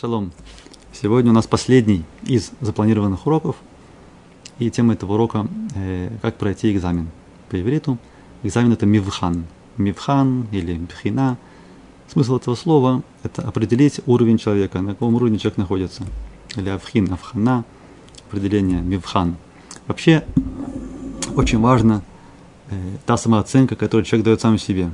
[0.00, 0.32] Шалом.
[0.92, 3.54] Сегодня у нас последний из запланированных уроков.
[4.58, 7.10] И тема этого урока э, как пройти экзамен
[7.48, 7.96] по ивриту.
[8.42, 9.44] Экзамен это мивхан.
[9.76, 11.38] Мивхан или мбхина.
[12.08, 16.02] Смысл этого слова– это определить уровень человека, на каком уровне человек находится.
[16.56, 17.64] Или авхин, авхана,
[18.28, 19.36] определение мивхан.
[19.86, 20.24] Вообще,
[21.36, 22.02] очень важно
[22.70, 24.90] э, та самооценка, которую человек дает сам себе.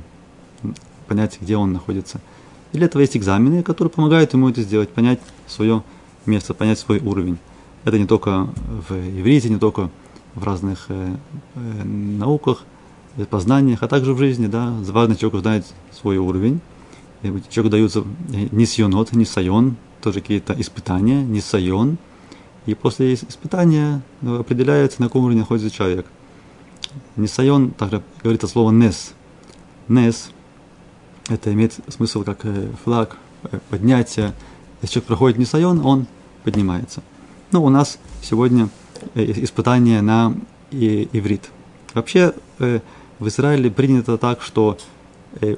[1.07, 2.21] Понять, где он находится–
[2.71, 5.83] и для этого есть экзамены, которые помогают ему это сделать, понять свое
[6.25, 7.37] место, понять свой уровень.
[7.83, 8.47] Это не только
[8.89, 9.89] в иврите, не только
[10.35, 11.15] в разных э,
[11.55, 12.63] э, науках,
[13.17, 14.47] э, познаниях, а также в жизни.
[14.47, 16.61] Да, важно человеку знать свой уровень.
[17.49, 17.99] Человеку даются
[18.33, 21.97] э, нисьонот, нисайон, тоже какие-то испытания, нисайон.
[22.65, 26.05] И после испытания ну, определяется, на каком уровне находится человек.
[27.15, 29.13] Нисайон также говорит от слова нес.
[29.87, 30.31] Нес
[31.31, 34.33] это имеет смысл как э, флаг, э, поднятие.
[34.81, 36.07] Если человек проходит несайон, он
[36.43, 37.01] поднимается.
[37.51, 38.69] Ну, у нас сегодня
[39.15, 40.35] э, испытание на
[40.71, 41.49] иврит.
[41.93, 44.77] Вообще в Израиле принято так, что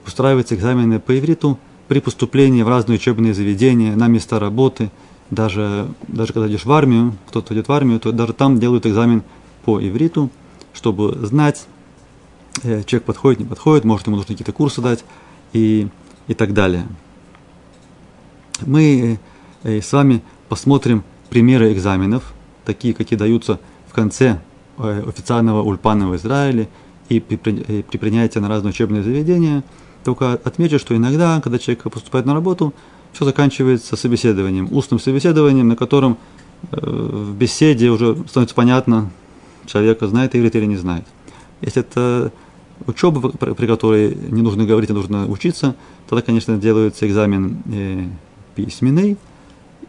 [0.08, 4.89] устраиваются экзамены по ивриту при поступлении в разные учебные заведения, на места работы,
[5.30, 9.22] даже, даже когда идешь в армию, кто-то идет в армию, то даже там делают экзамен
[9.66, 10.31] по ивриту,
[10.73, 11.67] чтобы знать,
[12.64, 15.05] человек подходит, не подходит, может ему нужно какие-то курсы дать,
[15.54, 15.88] и,
[16.28, 16.86] и так далее.
[18.66, 19.20] Мы
[19.64, 22.34] э, с вами посмотрим примеры экзаменов,
[22.66, 24.42] такие, какие даются в конце
[24.78, 26.70] э, официального ульпана в Израиле
[27.10, 29.64] и при, при, при принятии на разные учебные заведения.
[30.04, 32.73] Только отмечу, что иногда, когда человек поступает на работу,
[33.14, 36.17] все заканчивается собеседованием, устным собеседованием, на котором
[36.72, 39.12] э, в беседе уже становится понятно,
[39.66, 41.06] человека знает иврит или не знает.
[41.62, 42.32] Если это
[42.88, 45.76] учеба, при которой не нужно говорить, а нужно учиться,
[46.08, 48.08] тогда, конечно, делается экзамен э,
[48.56, 49.18] письменный.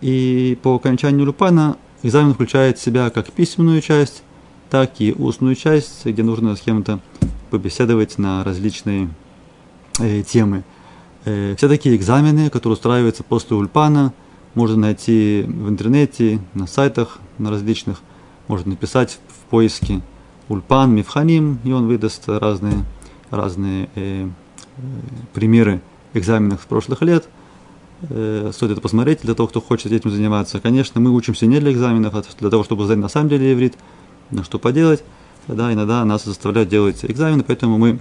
[0.01, 4.23] И по окончанию Люпана экзамен включает в себя как письменную часть,
[4.71, 7.00] так и устную часть, где нужно с кем-то
[7.50, 9.09] побеседовать на различные
[10.00, 10.65] э, темы.
[11.25, 14.12] Э, все такие экзамены, которые устраиваются после Ульпана,
[14.55, 18.00] можно найти в интернете, на сайтах на различных,
[18.47, 20.00] можно написать в поиске–
[20.49, 22.84] Ульпан, Мифханим, и он выдаст разные,
[23.31, 24.28] разные э,
[25.32, 25.81] примеры
[26.12, 27.28] экзаменов с прошлых лет.
[28.10, 30.60] Э, стоит это посмотреть для того, кто хочет этим заниматься.
[30.60, 33.75] Конечно, мы учимся не для экзаменов, а для того, чтобы знать на самом деле иврит,
[34.31, 35.03] на что поделать.
[35.47, 37.99] Да, иногда нас заставляют делать экзамены, поэтому мы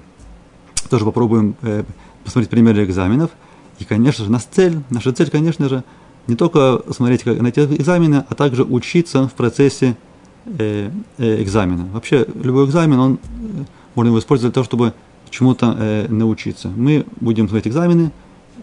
[0.89, 1.83] тоже попробуем э,
[2.23, 3.31] посмотреть примеры экзаменов.
[3.79, 5.83] И, конечно же, наша цель, наша цель, конечно же,
[6.27, 9.97] не только смотреть на эти экзамены, а также учиться в процессе
[10.45, 11.85] э, э, экзамена.
[11.93, 13.63] Вообще, любой экзамен, он, э,
[13.95, 14.93] можно его использовать для того, чтобы
[15.29, 16.69] чему-то э, научиться.
[16.69, 18.11] Мы будем смотреть экзамены,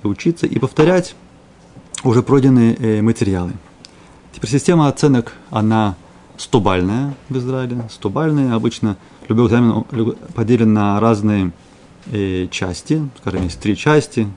[0.02, 1.14] учиться и повторять
[2.04, 3.52] уже пройденные э, материалы.
[4.32, 5.96] Теперь система оценок, она
[6.36, 8.54] стобальная в Израиле, стобальная.
[8.54, 8.96] Обычно
[9.28, 9.84] любой экзамен
[10.34, 11.52] поделен на разные
[12.06, 14.28] э, части, скажем, есть три части.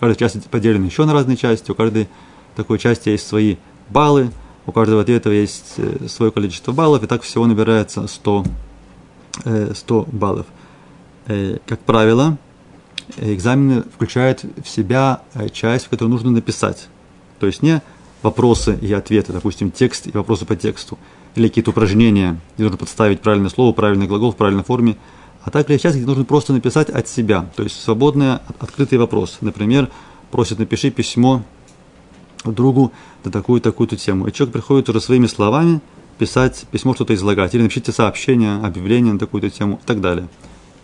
[0.00, 2.08] Каждая часть поделена еще на разные части, у каждой
[2.54, 3.56] такой части есть свои
[3.90, 4.30] баллы–
[4.68, 8.44] у каждого ответа есть э, свое количество баллов, и так всего набирается 100,
[9.72, 10.46] 100 э, баллов.
[11.26, 12.36] Э, как правило,
[13.16, 16.88] экзамены включают в себя часть, которую нужно написать.
[17.40, 17.80] То есть не
[18.22, 20.98] вопросы и ответы, допустим, текст и вопросы по тексту,
[21.34, 24.98] или какие-то упражнения, где нужно подставить правильное слово, правильный глагол в правильной форме,
[25.44, 29.38] а также часть, где нужно просто написать от себя, то есть свободный, открытый вопрос.
[29.40, 29.88] Например,
[30.30, 31.42] просит напиши письмо
[32.44, 32.92] другу
[33.24, 34.26] на такую-такую-то тему.
[34.26, 35.80] И человек приходит уже своими словами
[36.18, 40.28] писать письмо, что-то излагать, или напишите сообщение, объявление на такую-то тему и так далее.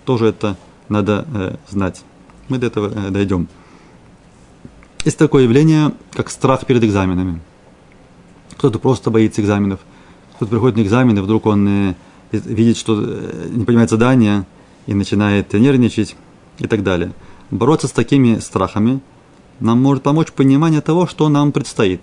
[0.05, 0.57] Тоже это
[0.89, 2.03] надо э, знать.
[2.49, 3.49] Мы до этого э, дойдем.
[5.05, 7.41] Есть такое явление, как страх перед экзаменами.
[8.57, 9.81] Кто-то просто боится экзаменов.
[10.37, 11.95] Кто-то приходит на экзамены, вдруг он э,
[12.33, 14.47] видит, что э, не понимает задания
[14.87, 16.17] и начинает нервничать
[16.59, 17.13] и так далее.
[17.51, 19.01] Бороться с такими страхами–
[19.61, 22.01] нам может помочь понимание того, что нам предстоит.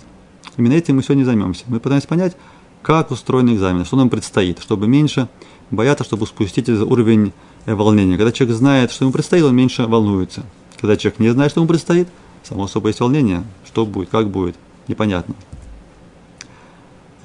[0.58, 1.64] Именно этим мы сегодня займемся.
[1.68, 2.36] Мы пытаемся понять,
[2.82, 5.28] как устроен экзамен, что нам предстоит, чтобы меньше
[5.70, 7.34] бояться, чтобы спустить уровень
[7.66, 8.18] э, волнения.
[8.18, 10.44] Когда человек знает, что ему предстоит, он меньше волнуется.
[10.80, 12.08] Когда человек не знает, что ему предстоит,
[12.44, 13.44] само собой есть волнение.
[13.66, 14.56] Что будет, как будет,
[14.88, 15.36] непонятно.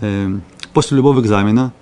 [0.00, 1.72] Эм, после любого экзамена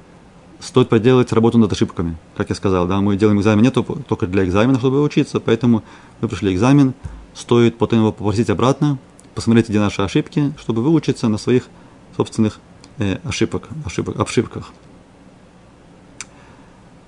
[0.61, 2.17] стоит проделать работу над ошибками.
[2.37, 5.83] Как я сказал, да, мы делаем экзамен не только для экзамена, чтобы учиться, поэтому
[6.21, 6.95] мы пришли экзамен,
[7.35, 8.99] стоит потом его попросить обратно,
[9.35, 11.69] посмотреть, где наши ошибки, чтобы выучиться на своих
[12.17, 12.61] собственных
[12.99, 14.73] э, ошибок, ошибок, ошибках.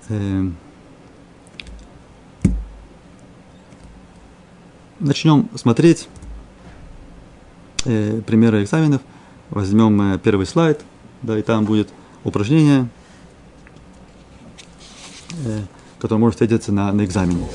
[0.09, 0.49] Э,
[4.99, 6.07] начнем смотреть
[7.85, 9.01] э, примеры экзаменов.
[9.49, 10.81] Возьмем э, первый слайд,
[11.21, 11.89] да, и там будет
[12.23, 12.89] упражнение,
[15.45, 15.61] э,
[15.99, 17.47] которое может встретиться на, на экзамене.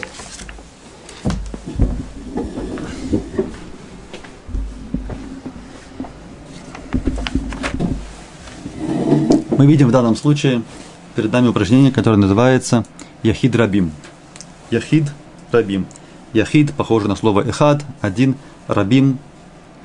[9.62, 10.60] Мы видим в данном случае
[11.14, 12.84] перед нами упражнение, которое называется
[13.22, 13.92] Яхид Рабим.
[14.72, 15.04] Яхид
[15.52, 15.86] Рабим.
[16.32, 18.34] Яхид похоже на слово Эхад, один,
[18.66, 19.20] Рабим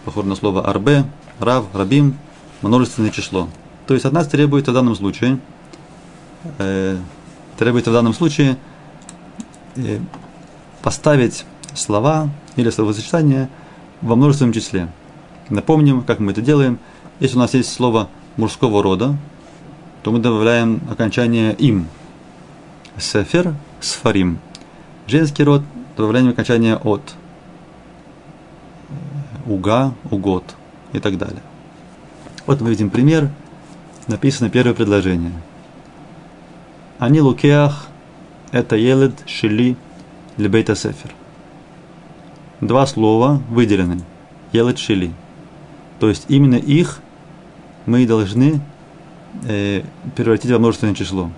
[0.03, 1.05] похоже на слово Арбе,
[1.39, 2.17] Рав, Рабим,
[2.63, 3.49] множественное число.
[3.85, 5.37] То есть от нас требуется в данном случае,
[6.57, 6.97] э,
[7.59, 8.57] требуется в данном случае
[9.75, 9.99] э,
[10.81, 11.45] поставить
[11.75, 13.47] слова или словосочетания
[14.01, 14.87] во множественном числе.
[15.51, 16.79] Напомним, как мы это делаем.
[17.19, 19.15] Если у нас есть слово мужского рода,
[20.03, 21.87] то мы добавляем окончание им.
[22.97, 24.39] Сефер, сфарим.
[25.07, 25.63] Женский род
[25.95, 27.01] добавляем окончание от.
[29.45, 30.43] Уга, угод
[30.93, 31.41] и так далее.
[32.45, 33.29] Вот мы видим пример.
[34.07, 35.33] Написано первое предложение.
[36.99, 37.87] Они лукеах
[38.51, 39.75] это елед шили
[40.37, 41.13] лебейта сефер.
[42.61, 44.01] Два слова выделены.
[44.53, 45.11] Елед шили.
[45.99, 47.01] То есть именно их
[47.85, 48.61] мы должны
[49.45, 49.83] э,
[50.15, 51.29] превратить во множественное число.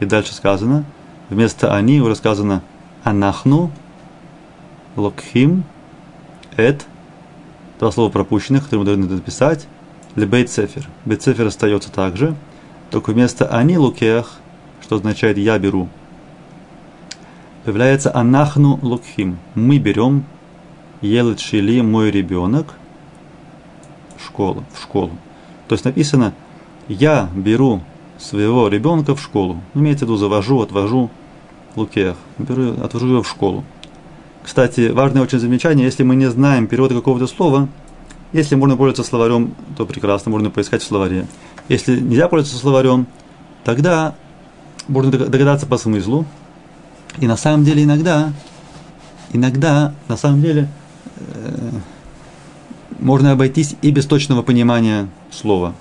[0.00, 0.84] И дальше сказано,
[1.28, 2.62] вместо они уже сказано
[3.02, 3.70] анахну,
[4.96, 5.64] локхим,
[6.56, 6.86] эт,
[7.78, 9.66] два слова пропущенных, которые мы должны написать,
[10.14, 10.88] лебейт цефер.
[11.04, 12.34] Бейт цефер остается также,
[12.90, 14.38] только вместо они лукех,
[14.82, 15.88] что означает я беру,
[17.64, 19.38] появляется анахну лукхим.
[19.54, 20.24] Мы берем
[21.00, 22.74] елет шили мой ребенок
[24.16, 25.10] в школу, в школу.
[25.68, 26.34] То есть написано
[26.88, 27.80] я беру
[28.18, 29.60] своего ребенка в школу.
[29.74, 31.10] Имеется в виду, завожу, отвожу
[31.76, 33.64] лукех, беру, отвожу его в школу.
[34.42, 37.68] Кстати, важное очень замечание, если мы не знаем перевода какого-то слова,
[38.32, 41.26] если можно пользоваться словарем, то прекрасно, можно поискать в словаре.
[41.68, 43.06] Если нельзя пользоваться словарем,
[43.64, 44.14] тогда
[44.88, 46.26] можно догадаться по смыслу.
[47.18, 48.32] И на самом деле иногда,
[49.32, 50.68] иногда, на самом деле,
[51.16, 51.70] э,
[52.98, 55.74] можно обойтись и без точного понимания слова.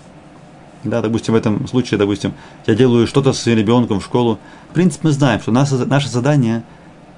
[0.84, 2.34] Да, допустим, в этом случае, допустим,
[2.68, 4.40] я делаю что-то своим ребенком в школу.
[4.70, 6.64] В принципе, мы знаем, что наше, наше задание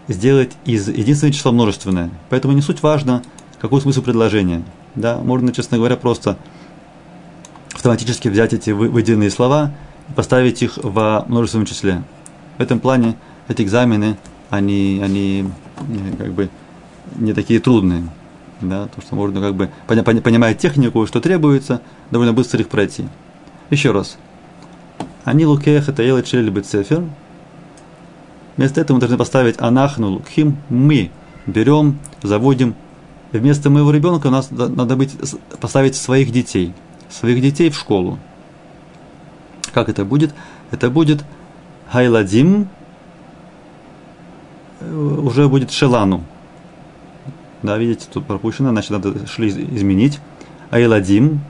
[0.07, 2.11] сделать из единственного числа множественное.
[2.29, 3.23] Поэтому не суть важно,
[3.59, 4.63] какой смысл предложения.
[4.93, 6.37] Да, можно, честно говоря, просто
[7.73, 9.71] автоматически взять эти выделенные слова
[10.09, 12.03] и поставить их во множественном числе.
[12.57, 13.15] В этом плане
[13.47, 14.17] эти экзамены,
[14.49, 15.49] они, они
[15.89, 16.49] э, как бы
[17.15, 18.07] не такие трудные.
[18.61, 23.05] Да, то, что можно как бы, понимая технику, что требуется, довольно быстро их пройти.
[23.69, 24.17] Еще раз.
[25.23, 27.03] Они лукех это елет шель бецефер.
[28.57, 30.57] Вместо этого мы должны поставить анахну лукхим.
[30.69, 31.11] Мы
[31.45, 32.75] берем, заводим.
[33.31, 35.15] Вместо моего ребенка у нас надо быть,
[35.59, 36.73] поставить своих детей.
[37.09, 38.19] Своих детей в школу.
[39.73, 40.33] Как это будет?
[40.71, 41.25] Это будет
[41.91, 42.69] хайладим,
[44.81, 46.23] уже будет шелану.
[47.63, 50.19] Да, видите, тут пропущено, значит, надо шли изменить.
[50.69, 51.41] Айладим,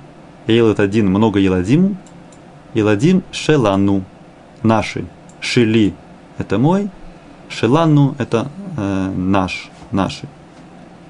[0.48, 1.98] Эйл это один, много Еладим.
[2.74, 4.04] Еладим Шелану,
[4.62, 5.06] наши.
[5.40, 5.94] Шели–
[6.38, 6.90] это мой,
[7.50, 10.28] Шелану– это э, наш, наши.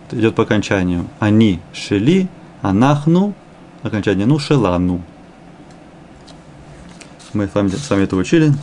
[0.07, 1.07] Это идет по окончанию.
[1.19, 2.27] Они Шели,
[2.61, 3.33] Анахну,
[3.81, 5.01] окончание ну Шелану.
[7.33, 8.53] Мы с вами, с вами это учили.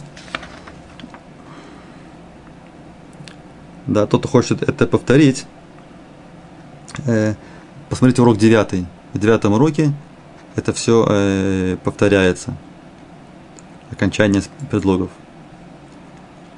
[3.87, 5.45] Да, тот, кто хочет это повторить,
[7.07, 7.35] э,
[7.91, 8.87] посмотрите урок девятый.
[9.13, 9.93] В девятом уроке
[10.57, 12.55] это все э, повторяется.
[13.91, 15.11] Окончание предлогов.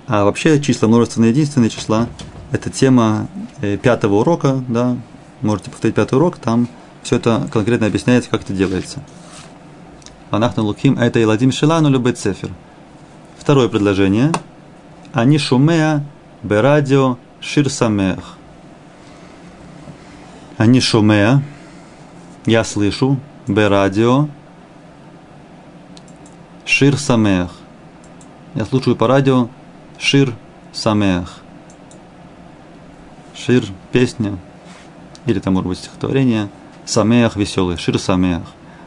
[0.06, 2.08] А вообще числа множественные единственные числа–
[2.52, 3.28] это тема
[3.62, 4.96] э, пятого урока, да,
[5.40, 6.68] можете повторить пятый урок, там
[7.02, 9.02] все это конкретно объясняется, как это делается.
[10.30, 12.50] Анахна луким– это иладим шелану любит цефер.
[13.38, 14.32] Второе предложение.
[15.12, 16.04] Они шумеа
[16.42, 18.36] берадио шир самех.
[20.56, 21.42] Они шумеа,
[22.46, 24.28] я слышу, Б-радио.
[26.64, 27.50] Шир Самех.
[28.54, 29.48] Я слушаю по радио
[29.98, 30.32] Шир
[30.72, 31.42] Самех.
[33.34, 34.38] Шир– песня,
[35.26, 36.48] или там может быть стихотворение.
[36.86, 38.40] Самех– веселый, Шир Самех.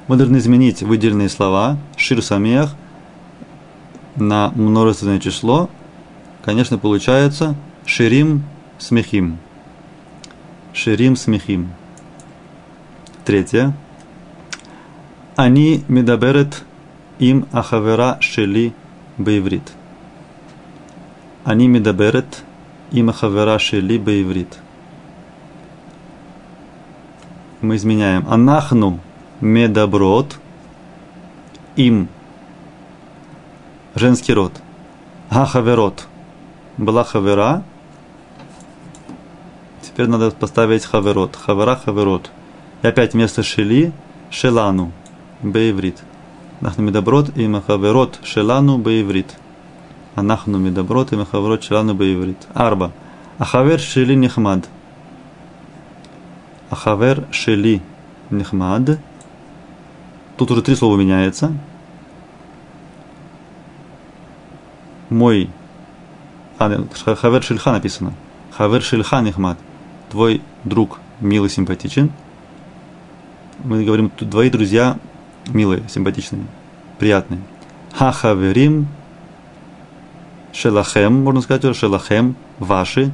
[0.08, 2.74] Мы должны изменить выделенные слова Шир Самех
[4.16, 5.70] на множественное число.
[6.44, 8.44] Конечно, получается Ширим
[8.80, 9.38] Смехим.
[10.74, 11.70] Ширим Смехим.
[13.24, 13.76] Третье
[15.38, 16.64] אני מדברת
[17.20, 18.74] עם החברה שלי
[19.20, 19.72] בעברית.
[21.46, 22.44] אני מדברת
[22.92, 24.58] עם החברה שלי בעברית.
[27.62, 28.26] Мы изменяем.
[28.28, 29.00] אנחנו
[29.40, 30.40] מדברות
[31.76, 32.10] עם
[33.94, 34.54] женский род.
[35.30, 36.08] החברות
[36.78, 37.64] была חברה.
[39.84, 41.36] Теперь надо поставить хаверот.
[41.36, 42.32] Хавера, хаверот.
[42.82, 43.92] И опять вместо шели
[44.32, 44.92] шелану
[45.42, 46.04] бейврит.
[46.62, 49.36] Нахну медоброд и махаверот шелану бейврит.
[50.16, 52.38] Анахну медоброд и махаверот шелану бейврит.
[52.54, 52.92] Арба.
[53.38, 54.68] Ахавер шели нехмад.
[56.70, 57.82] Ахавер шели
[58.30, 59.00] нехмад.
[60.38, 61.54] Тут уже три слова меняется.
[65.10, 65.50] Мой.
[66.58, 66.70] А,
[67.16, 68.14] хавер шельха написано.
[68.52, 69.58] Хавер шельха нехмад.
[70.10, 72.12] Твой друг милый, симпатичен.
[73.64, 74.98] Мы говорим, твои друзья
[75.48, 76.46] милые, симпатичные,
[77.00, 77.42] приятные.
[77.94, 78.88] Хахаверим
[80.54, 83.12] шелахем, можно сказать, шелахем, ваши.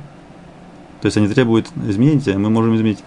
[1.01, 3.03] То есть они требуют изменить, мы можем изменить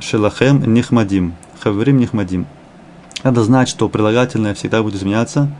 [0.00, 1.34] шелахем нихмадим.
[1.60, 2.46] Хаверим нихмадим.
[3.22, 5.50] Надо знать, что прилагательное всегда будет изменяться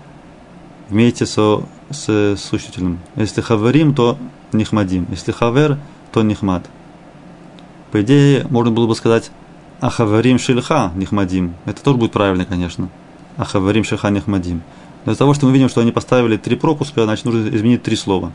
[0.88, 3.00] вместе со, с существительным.
[3.16, 4.18] Если хаверим, то
[4.52, 5.06] нихмадим.
[5.10, 5.78] Если хавер,
[6.12, 6.64] то нихмад.
[7.92, 9.30] По идее, можно было бы сказать
[9.80, 11.54] ахаварим шильха нихмадим.
[11.64, 12.88] Это тоже будет правильно, конечно.
[13.36, 14.62] Ахаварим шильха нихмадим.
[15.04, 17.96] Но из-за того, что мы видим, что они поставили три пропуска, значит, нужно изменить три
[17.96, 18.32] слова.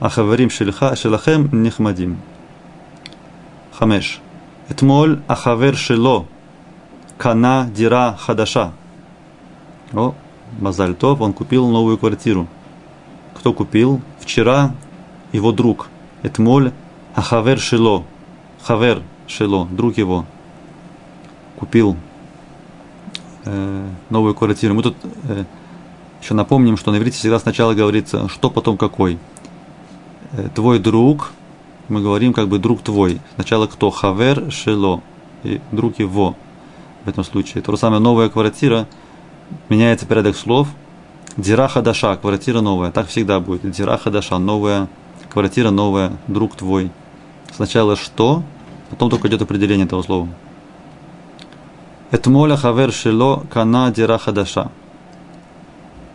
[0.00, 2.18] Ахаварим шильха шилахем нихмадим.
[3.72, 4.20] Хамеш.
[4.68, 6.26] Этмоль ахавер шило
[7.18, 8.72] кана дира хадаша.
[9.92, 10.14] О,
[10.58, 12.46] Мазальтов, он купил новую квартиру.
[13.34, 14.00] Кто купил?
[14.20, 14.74] Вчера
[15.32, 15.88] его друг.
[16.22, 16.72] Этмоль
[17.14, 18.04] ахавер шило.
[18.62, 20.26] Хавер шило, друг его.
[21.58, 21.96] Купил
[23.44, 24.74] э, новую квартиру.
[24.74, 24.96] Мы тут
[25.28, 25.44] э,
[26.20, 29.18] еще напомним, что на иврите всегда сначала говорится, что потом какой.
[30.32, 31.32] Э, твой друг,
[31.88, 33.20] мы говорим как бы друг твой.
[33.34, 33.90] Сначала кто?
[33.90, 35.02] Хавер шило.
[35.42, 36.36] И друг его
[37.04, 37.62] в этом случае.
[37.62, 38.86] То же самое новая квартира,
[39.68, 40.68] меняется порядок слов.
[41.36, 42.90] Дира хадаша, квартира новая.
[42.90, 43.70] Так всегда будет.
[43.70, 44.88] Дира хадаша, новая
[45.34, 46.92] квартира новая, друг твой.
[47.52, 48.44] Сначала что,
[48.88, 50.28] потом только идет определение этого слова.
[52.10, 54.70] Этмоля хавер шило кана дира хадаша.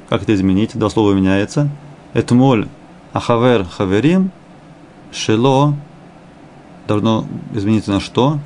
[0.10, 0.78] Как это изменить?
[0.78, 1.70] Два слова меняется.
[2.14, 2.68] Этмоль
[3.14, 4.32] ахавер хаверим
[5.12, 5.76] шило
[6.88, 8.40] должно измениться на что?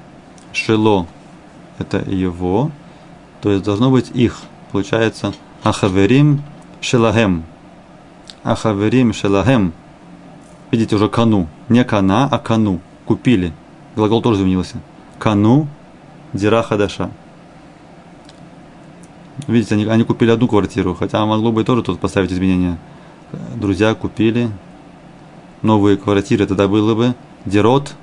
[0.52, 1.08] Шило
[1.80, 2.72] это его,
[3.42, 4.42] то есть должно быть их.
[4.72, 5.34] Получается
[5.64, 6.44] ахаверим
[6.82, 7.44] шелахем.
[8.44, 9.74] Ахаверим шелахем.
[10.72, 11.48] Видите, уже кану.
[11.70, 12.82] Не кана, а кану.
[13.06, 13.54] Купили.
[13.96, 14.78] Глагол тоже изменился.
[15.20, 15.68] Кану
[16.34, 17.12] дира хадаша.
[19.48, 22.78] Видите, они, они купили одну квартиру, хотя могло бы тоже тут поставить изменения.
[23.56, 24.50] Друзья купили
[25.62, 27.96] новые квартиры, тогда было бы дирот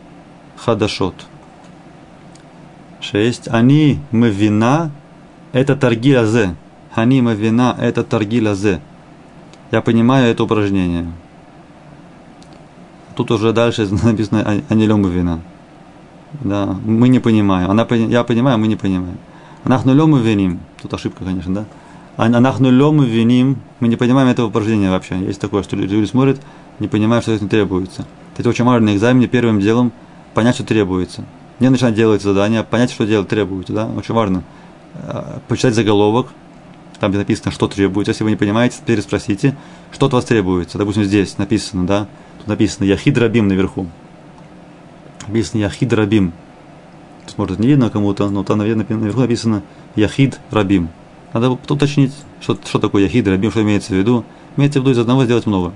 [0.57, 1.15] хадашот.
[3.01, 3.49] 6.
[3.49, 4.91] Они мы вина
[5.53, 6.55] это торги азе.
[6.95, 8.81] Они мы вина это торги азе.
[9.71, 11.11] Я понимаю это упражнение.
[13.17, 15.41] Тут уже дальше написано они лем вина.
[16.33, 17.71] Да, мы не понимаем.
[17.71, 19.19] Она, я понимаю, мы не понимаем.
[19.65, 20.61] Анахну лем виним.
[20.83, 21.65] Тут ошибка, конечно, да?
[22.17, 23.59] Анахну лем виним.
[23.81, 25.19] Мы не понимаем этого упражнения вообще.
[25.19, 26.41] Есть такое, что люди смотрят,
[26.79, 28.07] не понимают, что это требуется.
[28.37, 29.93] Это очень важно на экзамене первым делом
[30.35, 31.25] понять, что требуется
[31.61, 34.43] не начинать делать задание, понять, что делать требуется, да, очень важно.
[34.95, 36.29] Э, почитать заголовок,
[36.99, 38.11] там где написано, что требуется.
[38.11, 39.55] Если вы не понимаете, переспросите,
[39.93, 40.79] что от вас требуется.
[40.79, 42.09] Допустим, здесь написано, да,
[42.39, 43.87] тут написано Яхид Рабим наверху.
[45.29, 46.33] Написано Яхид Рабим.
[47.27, 49.63] Тут, может, не видно кому-то, но там наверху написано
[49.97, 50.89] Яхид Рабим.
[51.33, 54.25] Надо уточнить, что, что такое Яхид Рабим, что имеется в виду.
[54.57, 55.73] Имеется в виду из одного сделать много.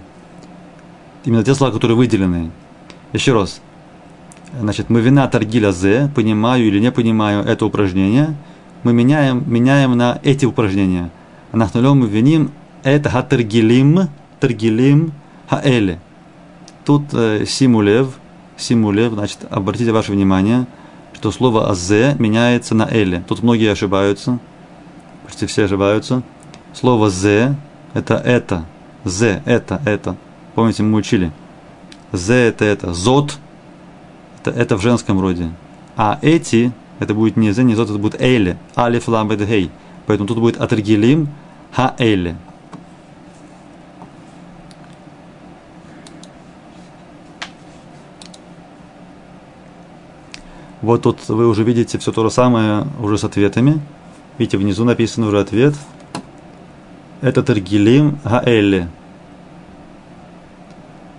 [1.25, 2.51] Именно те слова, которые выделены.
[3.13, 3.61] Еще раз,
[4.61, 8.37] Значит, мы вина торгиля зе, понимаю или не понимаю это упражнение,
[8.85, 11.11] мы меняем, меняем на эти упражнения.
[11.53, 12.53] Нахнулем мы виним
[12.85, 14.09] это хатергилим,
[14.41, 15.13] тергилим
[15.49, 15.99] хаэле.
[16.85, 18.15] Тут э, симулев,
[18.57, 20.67] симулев, значит, обратите ваше внимание,
[21.25, 23.25] что слово азе меняется на эле.
[23.27, 24.39] Тут многие ошибаются,
[25.25, 26.23] почти все ошибаются.
[26.75, 27.57] Слово зе
[27.95, 28.67] это это,
[29.07, 30.17] зе это, это.
[30.55, 31.33] Помните, мы учили.
[32.13, 33.39] Зе это это, зот
[34.41, 35.51] это, это в женском роде.
[35.97, 38.59] А эти, это будет не зе, не зот, это будет эйле.
[38.77, 39.71] Алиф ламбед гей.
[40.07, 41.29] Поэтому тут будет атергилим
[41.73, 42.37] ха эйле.
[50.85, 53.81] Вот тут вы уже видите все то же самое уже с ответами.
[54.37, 55.75] Видите, внизу написан уже ответ.
[57.23, 58.89] Это Тергилим Гаэлли.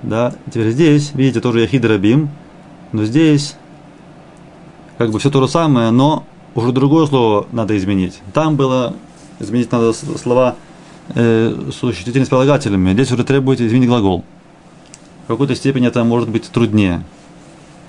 [0.04, 2.30] Да, теперь здесь, видите, тоже Яхид Рабим.
[2.92, 3.56] Но здесь
[5.00, 8.22] как бы все то же самое, но уже другое слово надо изменить.
[8.34, 8.94] Там было
[9.40, 10.58] изменить надо слова
[11.16, 12.94] э, существительными с прилагательными.
[12.94, 14.24] Здесь уже требуется изменить глагол.
[15.24, 17.04] В какой-то степени это может быть труднее.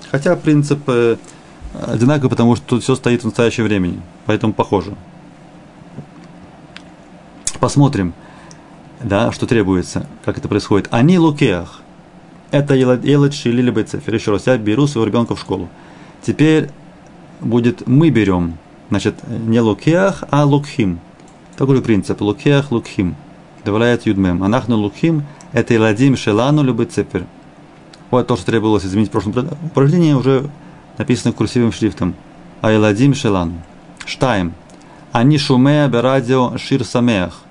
[0.09, 1.17] Хотя принцип э,
[1.73, 4.01] одинаковый, потому что тут все стоит в настоящее времени.
[4.25, 4.93] Поэтому похоже.
[7.59, 8.13] Посмотрим,
[9.01, 10.87] да, что требуется, как это происходит.
[10.91, 11.81] Они лукеах.
[12.51, 14.13] Это елат шили либо цифер.
[14.13, 15.67] Еще раз, я беру своего ребенка в школу.
[16.21, 16.69] Теперь
[17.41, 18.57] будет мы берем.
[18.89, 20.99] Значит, не лукеах, а лукхим.
[21.57, 22.21] Такой же принцип.
[22.21, 23.15] Лукеах, лукхим.
[23.65, 24.43] Добавляет юдмем.
[24.43, 27.25] Анахну лукхим– это иладим шелану либо цифер.
[28.11, 30.49] Вот то, что требовалось изменить в прошлом упражнении, уже
[30.97, 32.15] написано курсивным шрифтом.
[32.61, 33.61] А иладим шелану.
[34.05, 34.53] Штайм.
[35.11, 37.41] Они шумея радио шир самеах.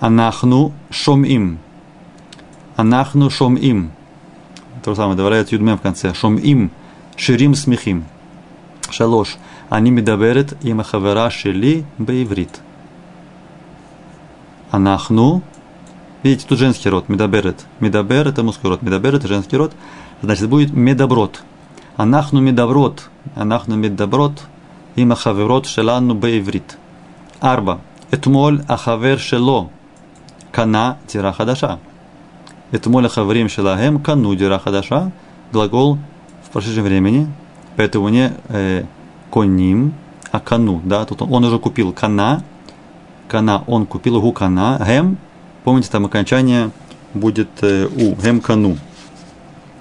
[0.00, 1.58] Анахну шом-им.
[2.76, 3.92] אנחנו שומעים.
[4.84, 6.12] То же самое, добавляет יוד מם в конце.
[6.12, 6.70] שומעים.
[7.16, 8.04] שירים שמחים.
[8.90, 9.36] שלוש.
[9.68, 12.60] אני מדברת עם החברה שלי בעברית.
[14.70, 15.42] אנחנו.
[16.22, 17.08] Видите, тут женский род.
[17.08, 17.64] מדברת.
[17.80, 18.82] מדבר это мужской род.
[18.82, 19.72] מדברת это женский род.
[20.20, 21.42] Значит, будет מדברות.
[21.96, 23.10] אנחנו מדברות.
[23.34, 24.42] אנחנו מדברות.
[24.96, 26.78] עם החברות שלנו בעברית.
[27.40, 27.80] ארבע.
[28.10, 29.70] Этмоль ахавер шело.
[30.50, 31.78] Кана тира хадаша.
[32.70, 35.12] Это моля хаврим шелахем кану дира хадаша.
[35.52, 35.98] Глагол
[36.44, 37.28] в прошедшем времени.
[37.76, 38.84] Поэтому не э,
[39.30, 39.94] коним,
[40.30, 40.80] а кану.
[40.84, 41.04] Да?
[41.04, 42.42] Тут он, он уже купил кана.
[43.28, 44.80] Кана он купил гу кана.
[44.86, 45.18] Гем.
[45.64, 46.70] Помните, там окончание
[47.12, 48.14] будет э, у.
[48.14, 48.78] Гем кану.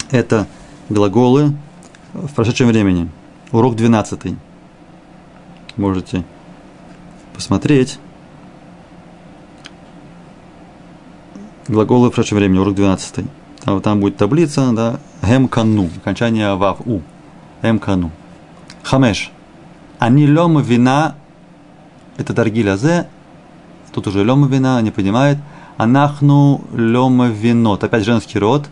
[0.10, 0.48] Это
[0.90, 1.54] глаголы
[2.14, 3.10] в прошедшем времени.
[3.52, 4.36] Урок 12.
[5.78, 6.24] Можете
[7.34, 8.00] посмотреть.
[11.72, 13.26] глаголы в прошедшем времени, урок 12.
[13.64, 17.02] Там, там будет таблица, да, гем кану, окончание вав, у,
[17.64, 18.12] гем кану.
[18.84, 19.32] Хамеш.
[20.00, 21.16] Они лем вина,
[22.18, 23.08] это даргиля зе,
[23.94, 25.38] тут уже лем вина, не понимает.
[25.78, 28.68] Анахну лем винот, опять женский род,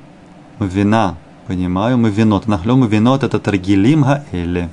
[0.60, 1.16] вина,
[1.50, 2.46] понимаю, мы винот.
[2.46, 4.70] Анах лем винот, это таргилим гаэле.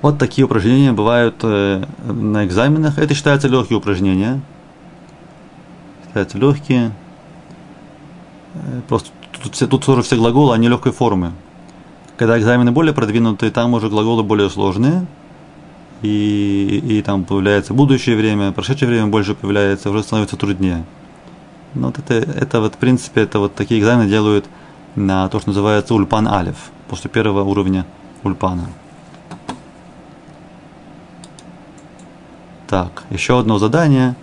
[0.00, 2.98] Вот такие упражнения бывают э, на экзаменах.
[2.98, 4.40] Это считается легкие упражнения.
[6.06, 6.92] Считаются легкие.
[8.54, 9.10] Э, просто
[9.42, 11.32] тут, все, тут тоже все глаголы, они легкой формы.
[12.16, 15.06] Когда экзамены более продвинутые, там уже глаголы более сложные.
[16.00, 20.86] И, и там появляется будущее время, прошедшее время больше появляется, уже становится труднее.
[21.74, 24.46] Но вот это, это вот, в принципе, это вот такие экзамены делают
[24.96, 27.86] на то, что называется ульпан алиф, после первого уровня
[28.24, 28.68] ульпана.
[32.66, 34.14] Так, еще одно задание.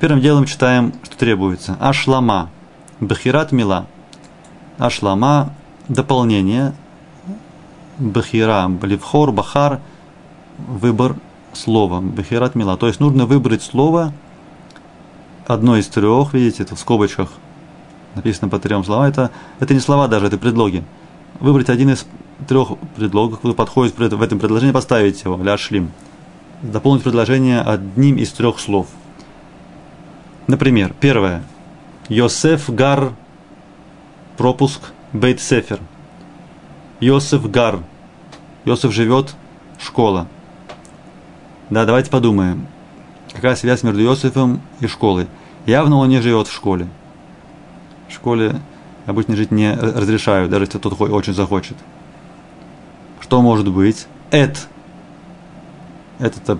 [0.00, 1.76] Первым делом читаем, что требуется.
[1.78, 2.50] Ашлама.
[2.98, 3.86] Бахират мила.
[4.78, 5.52] Ашлама.
[5.88, 6.74] Дополнение.
[7.98, 8.68] Бахира.
[8.82, 9.80] Ливхор, бахар.
[10.58, 11.14] Выбор
[11.52, 12.00] слова.
[12.00, 12.76] Бахират мила.
[12.76, 14.12] То есть нужно выбрать слово,
[15.48, 17.30] одно из трех, видите, это в скобочках
[18.14, 19.06] написано по трем словам.
[19.06, 20.84] Это, это не слова даже, это предлоги.
[21.40, 22.06] Выбрать один из
[22.46, 25.90] трех предлогов, который подходит в этом предложении, поставить его, ля шлим
[26.62, 28.86] дополнить предложение одним из трех слов.
[30.46, 31.42] Например, первое.
[32.08, 33.12] Йосеф Гар,
[34.36, 34.80] пропуск
[35.12, 35.78] Бейт Сефер.
[37.00, 37.80] Йосеф Гар.
[38.64, 39.34] Йосеф живет,
[39.78, 40.26] школа.
[41.70, 42.66] Да, давайте подумаем.
[43.38, 45.28] Какая связь между Йосефом и школой?
[45.64, 46.88] Явно он не живет в школе.
[48.08, 48.60] В школе
[49.06, 51.76] обычно жить не разрешают, даже если тот очень захочет.
[53.20, 54.08] Что может быть?
[54.32, 54.66] Эд
[56.18, 56.58] это, так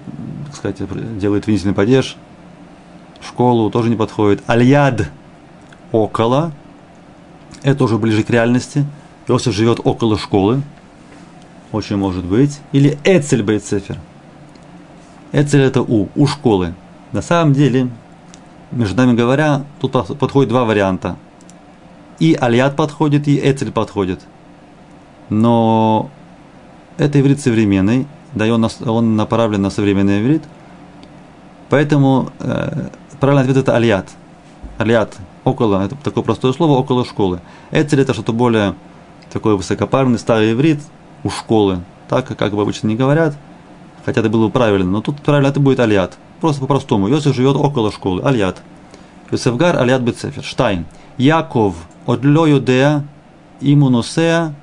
[0.54, 0.80] сказать,
[1.18, 2.16] делает винительный падеж.
[3.20, 4.44] Школу тоже не подходит.
[4.46, 5.10] Альяд
[5.90, 6.52] около.
[7.64, 8.86] Это уже ближе к реальности.
[9.26, 10.62] Иосиф живет около школы.
[11.72, 12.60] Очень может быть.
[12.70, 13.98] Или Эцель Бейцефер.
[15.32, 16.74] Эцель это у, у школы.
[17.12, 17.88] На самом деле,
[18.70, 21.16] между нами говоря, тут подходит два варианта.
[22.18, 24.20] И Альяд подходит, и Эцель подходит.
[25.28, 26.10] Но
[26.96, 30.42] это иврит современный, да и он, он направлен на современный иврит.
[31.70, 32.88] Поэтому э,
[33.20, 34.08] правильный ответ это алият.
[34.78, 37.40] Алият около, это такое простое слово, около школы.
[37.70, 38.74] Эцель это что-то более
[39.32, 40.80] такой высокопарный старый иврит
[41.24, 41.80] у школы.
[42.08, 43.36] Так, как бы обычно не говорят,
[44.08, 46.16] хотя это было бы правильно, но тут правильно это будет алият.
[46.40, 47.08] Просто по-простому.
[47.08, 48.62] Йосиф живет около школы, алият.
[49.30, 50.42] Йосефгар алият бецефер.
[50.42, 50.86] Штайн.
[51.18, 51.74] Яков
[52.06, 53.04] одло юдея
[53.60, 54.54] имуносея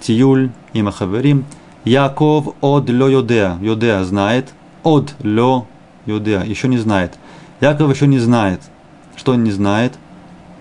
[0.00, 1.44] тиюль имахаверим.
[1.84, 3.58] Яков от ло йодеа.
[3.62, 4.52] Йодеа знает.
[4.82, 5.68] От ло
[6.04, 6.42] йодеа.
[6.42, 7.16] Еще не знает.
[7.60, 8.60] Яков еще не знает.
[9.14, 9.92] Что он не знает?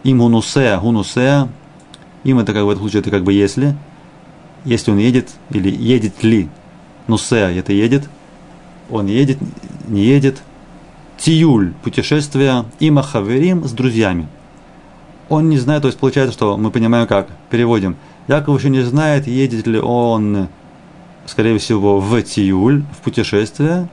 [0.04, 0.78] Им гунусея.
[0.78, 1.50] Гунусея.
[2.24, 3.76] Им это как в этом случае это как бы если.
[4.66, 6.48] Если он едет или едет ли.
[7.08, 8.10] Ну, сеа это едет.
[8.90, 9.38] Он едет,
[9.88, 10.42] не едет.
[11.18, 12.66] Тиюль, путешествие.
[12.80, 14.28] Има хаверим с друзьями.
[15.30, 17.96] Он не знает, то есть получается, что мы понимаем как, переводим.
[18.28, 20.48] Яков еще не знает, едет ли он,
[21.26, 23.88] скорее всего, в Тиюль, в путешествие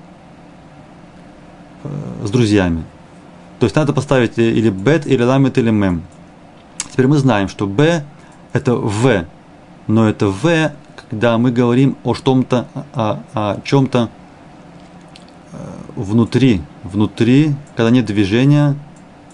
[1.83, 1.89] э,
[2.25, 2.85] с друзьями.
[3.59, 6.03] То есть надо поставить или бет, или ламет, или мем.
[6.91, 8.05] Теперь мы знаем, что б
[8.53, 9.25] это в,
[9.87, 10.73] но это в,
[11.11, 14.09] когда мы говорим о том-то, о, о чем-то
[15.53, 15.57] э,
[15.97, 18.77] внутри, внутри, когда нет движения,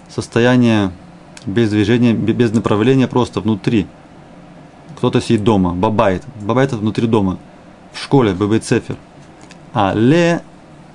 [0.09, 0.91] состояние
[1.45, 3.85] без движения, без направления, просто внутри.
[4.97, 6.23] Кто-то сидит дома, бабайт.
[6.41, 7.37] Бабайт это внутри дома.
[7.93, 8.97] В школе, бабайт цефер.
[9.73, 10.41] А ле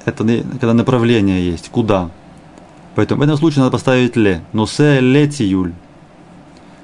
[0.05, 2.11] это когда направление есть, куда.
[2.97, 4.43] Поэтому в этом случае надо поставить ле.
[4.53, 5.73] Но се ле тиюль.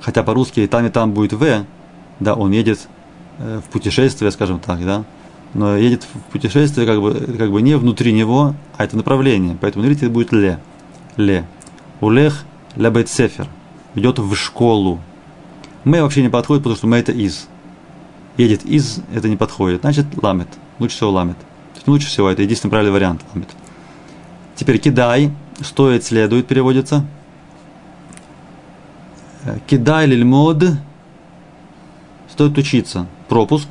[0.00, 1.64] Хотя по-русски и там, и там будет в,
[2.20, 2.88] да, он едет
[3.38, 5.04] в путешествие, скажем так, да,
[5.54, 9.56] но едет в путешествие как бы, как бы не внутри него, а это направление.
[9.60, 10.58] Поэтому, видите, будет ле.
[11.16, 11.46] Ле.
[12.00, 12.44] Улех
[12.76, 13.48] ля сефер.
[13.94, 15.00] Идет в школу.
[15.84, 17.48] Мы вообще не подходит, потому что мы это из.
[18.36, 19.80] Едет из, это не подходит.
[19.80, 20.48] Значит, ламет.
[20.78, 21.36] Лучше всего ламет.
[21.86, 23.48] Лучше всего, это единственный правильный вариант ламет.
[24.54, 27.06] Теперь кидай стоит, следует переводится.
[29.66, 30.64] Кидай лильмод,
[32.28, 33.06] стоит учиться.
[33.28, 33.68] Пропуск.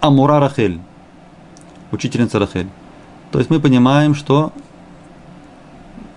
[0.00, 0.78] Амура Рахель,
[1.90, 2.68] учительница Рахель.
[3.32, 4.52] То есть мы понимаем, что,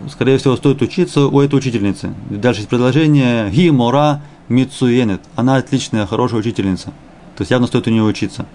[0.09, 2.13] скорее всего, стоит учиться у этой учительницы.
[2.29, 5.21] Дальше есть предложение Ги Мора Мицуенет.
[5.35, 6.87] Она отличная, хорошая учительница.
[7.35, 8.45] То есть явно стоит у нее учиться.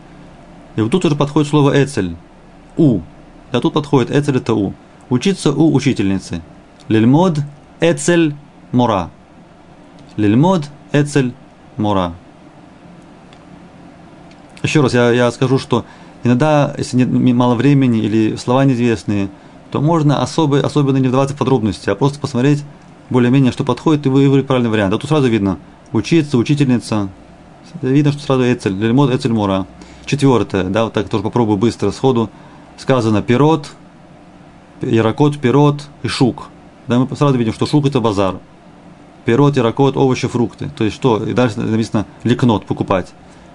[0.76, 2.16] И вот тут уже подходит слово Эцель.
[2.76, 3.00] У.
[3.50, 4.74] А тут подходит Эцель это У
[5.08, 6.42] учиться у учительницы.
[6.88, 7.38] Лильмод
[7.80, 8.34] эцель
[8.72, 9.10] мора.
[10.16, 11.32] Лильмод эцель
[11.76, 12.14] мора.
[14.64, 15.84] Еще раз я, я скажу, что
[16.24, 19.28] иногда, если нет мало времени или слова неизвестные,
[19.70, 22.64] то можно особо, особенно не вдаваться в подробности, а просто посмотреть
[23.10, 24.94] более-менее, что подходит, и выбрать правильный вариант.
[24.94, 25.58] А тут сразу видно,
[25.92, 27.10] учиться, учительница,
[27.82, 29.66] видно, что сразу Эцель, Лильмод Эцель Мора.
[30.06, 32.30] Четвертое, да, вот так тоже попробую быстро сходу.
[32.78, 33.70] Сказано пирот,
[34.80, 36.48] ярокот, пирот и шук.
[36.86, 38.36] Да, мы сразу видим, что шук это базар.
[39.26, 40.70] Пирот, ярокот, овощи, фрукты.
[40.74, 41.22] То есть что?
[41.22, 43.12] И дальше написано ликнот, покупать.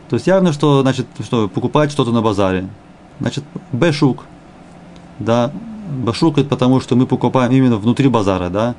[0.10, 2.68] То есть явно, что значит, что покупать что-то на базаре.
[3.20, 4.26] Значит, бешук.
[5.20, 5.52] Да,
[5.90, 8.76] башук это потому, что мы покупаем именно внутри базара, да.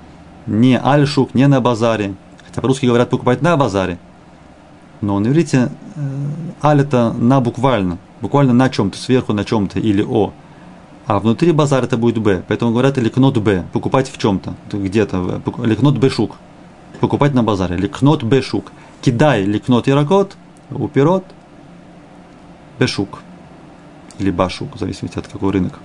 [0.47, 2.15] Не альшук, не на базаре.
[2.45, 3.99] Хотя по-русски говорят покупать на базаре.
[5.01, 6.01] Но на иврите э,
[6.63, 7.99] аль это на буквально.
[8.21, 10.33] Буквально на чем-то, сверху на чем-то или о.
[11.07, 12.43] А внутри базар это будет Б.
[12.49, 15.43] Поэтому говорят ликнот Б, покупать в чем-то, где-то.
[15.63, 16.37] Ликнот Б шук,
[16.99, 17.77] покупать на базаре.
[17.77, 18.73] Ликнот Б шук.
[19.01, 19.87] Кидай ликнот
[20.71, 21.25] яракот, уперот
[22.79, 23.23] Бешук.
[24.19, 25.79] Или башук, в зависимости от какого рынок.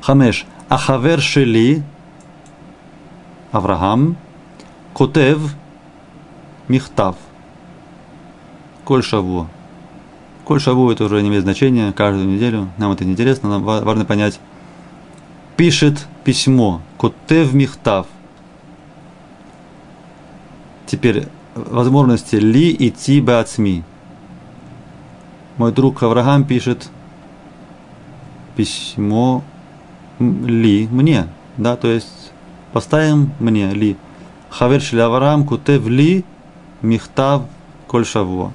[0.00, 0.46] Хамеш.
[0.68, 1.82] Ахавер шели
[3.52, 4.16] Авраам
[4.94, 5.54] Котев
[6.68, 7.16] Михтав.
[8.84, 9.48] Коль шаву.
[10.44, 14.04] Коль шаву это уже не имеет значения, каждую неделю, нам это не интересно, нам важно
[14.04, 14.40] понять.
[15.56, 18.06] Пишет письмо, котев михтав.
[20.86, 21.28] Теперь
[21.66, 23.84] возможности ли идти бацми.
[25.56, 26.90] Мой друг Авраам пишет
[28.56, 29.42] письмо
[30.18, 32.32] ли мне, да, то есть
[32.72, 33.96] поставим мне ли.
[34.50, 36.24] Хавер Авраам кутев ли
[36.82, 37.42] михтав
[37.86, 38.52] коль шавуа.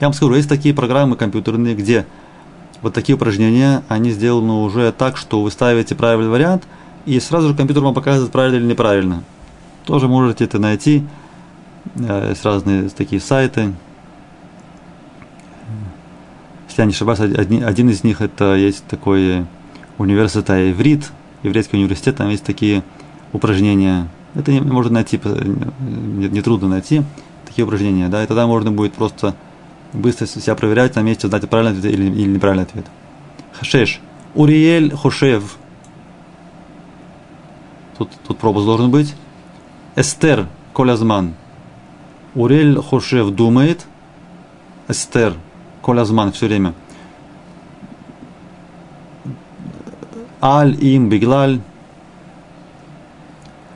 [0.00, 2.06] Я вам скажу, есть такие программы компьютерные, где
[2.82, 6.66] вот такие упражнения, они сделаны уже так, что вы ставите правильный вариант,
[7.06, 9.24] и сразу же компьютер вам показывает, правильно или неправильно.
[9.84, 11.04] Тоже можете это найти.
[11.96, 13.72] Э, есть разные такие сайты.
[16.68, 19.46] Если я не ошибаюсь, один, один из них это есть такой
[19.96, 21.10] университет Иврит,
[21.42, 22.82] еврейский университет, там есть такие
[23.32, 24.08] упражнения.
[24.34, 27.02] Это не, можно найти, нетрудно не найти
[27.46, 29.34] такие упражнения, да, и тогда можно будет просто
[29.92, 32.86] быстро себя проверять на месте, знать правильный ответ или, или неправильный ответ.
[33.58, 34.00] Хашеш.
[34.34, 35.56] Уриель Хошев.
[37.96, 39.14] Тут, тут пробус должен быть.
[39.96, 41.34] Эстер Колязман.
[42.38, 43.84] Урель Хошев думает.
[44.86, 45.34] Эстер
[45.82, 46.72] Колязман все время.
[50.40, 51.60] Аль им Биглаль.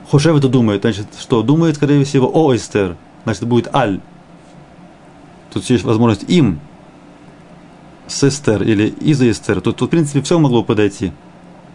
[0.09, 0.83] Хошев это думает.
[0.83, 1.41] Значит, что?
[1.41, 2.95] Думает, скорее всего, о Эстер.
[3.25, 3.99] Значит, будет Аль.
[5.51, 6.61] Тут есть возможность им
[8.07, 9.59] с Эстер или из Эстер.
[9.59, 11.11] Тут, тут, в принципе, все могло подойти.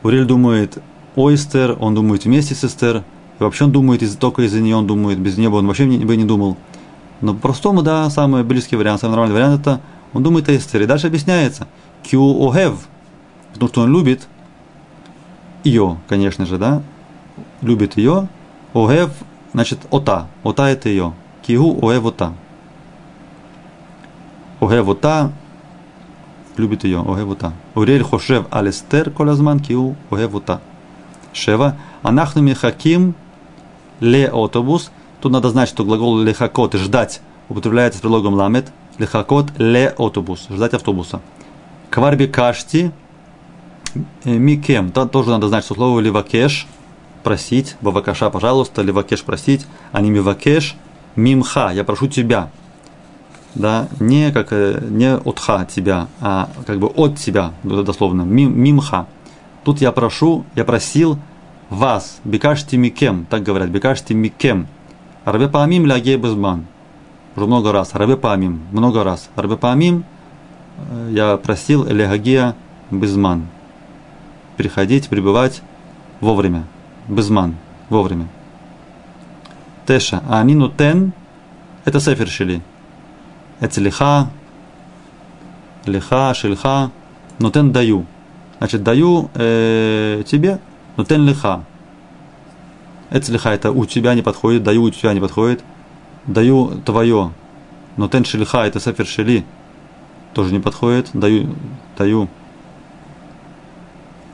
[0.02, 0.78] Урель думает
[1.16, 3.04] о Эстер, он думает вместе с Эстер.
[3.38, 6.16] И вообще он думает из, только из-за нее, он думает, без нее он вообще бы
[6.16, 6.56] не думал.
[7.20, 9.80] Но по-простому, да, самый близкий вариант, самый нормальный вариант это
[10.12, 10.86] он думает о Эстере.
[10.86, 11.66] Дальше объясняется.
[12.02, 12.88] Кю огев,
[13.52, 14.26] потому что он любит
[15.64, 16.82] ее, конечно же, да,
[17.60, 18.28] любит ее.
[18.74, 19.10] Огев,
[19.52, 20.28] значит, ота.
[20.42, 21.12] Ота это ее.
[21.42, 22.32] Кигу огев ота.
[24.60, 25.32] Огев ота,
[26.56, 27.52] любит ее, огев ота.
[27.74, 30.60] Урель хошев алестер колазман киу огев ота.
[31.32, 31.76] Шева.
[32.02, 33.14] Анахну михаким
[34.00, 34.90] ле автобус.
[35.20, 38.72] Тут надо знать, что глагол лехакот ждать употребляется с предлогом ламет.
[38.98, 40.46] Лехакот ле автобус.
[40.50, 41.20] Ждать автобуса.
[41.90, 42.92] Кварби кашти
[44.24, 44.90] микем.
[44.90, 46.66] Там тоже надо знать, что слово левакеш
[47.22, 47.76] просить.
[47.80, 48.82] Бавакаша, пожалуйста.
[48.82, 49.66] Левакеш просить.
[49.92, 50.76] А не мивакеш.
[51.16, 51.70] Мимха.
[51.70, 52.50] Я прошу тебя.
[53.54, 58.22] Да, не как э, не отха тебя, а как бы от тебя, дословно.
[58.22, 59.06] Мим, мимха.
[59.64, 61.18] Тут я прошу, я просил
[61.70, 64.68] вас, бекашти микем, так говорят, бекашти микем.
[65.32, 66.64] Рабе паамим ляге безман.
[67.36, 67.94] Уже много раз.
[67.94, 69.28] Рабе паамим, много раз.
[69.36, 70.04] Рабе паамим
[71.10, 72.54] я просил лягагия
[72.90, 73.46] безман.
[74.56, 75.60] Приходить, пребывать
[76.20, 76.64] вовремя.
[77.08, 77.56] Безман,
[77.90, 78.26] вовремя.
[79.86, 81.12] Теша, а амину тен,
[81.84, 82.62] это сефер шили.
[83.60, 84.30] Это лиха,
[85.84, 86.90] лиха, шильха,
[87.38, 88.06] но даю.
[88.58, 90.58] Значит, даю э, тебе,
[90.96, 91.64] но тен лиха.
[93.10, 95.64] Это лиха, это у тебя не подходит, даю у тебя не подходит.
[96.26, 97.32] Даю твое,
[97.96, 99.44] но тен шельха, это сефер шели,
[100.34, 101.10] тоже не подходит.
[101.14, 101.54] Даю,
[101.96, 102.28] даю.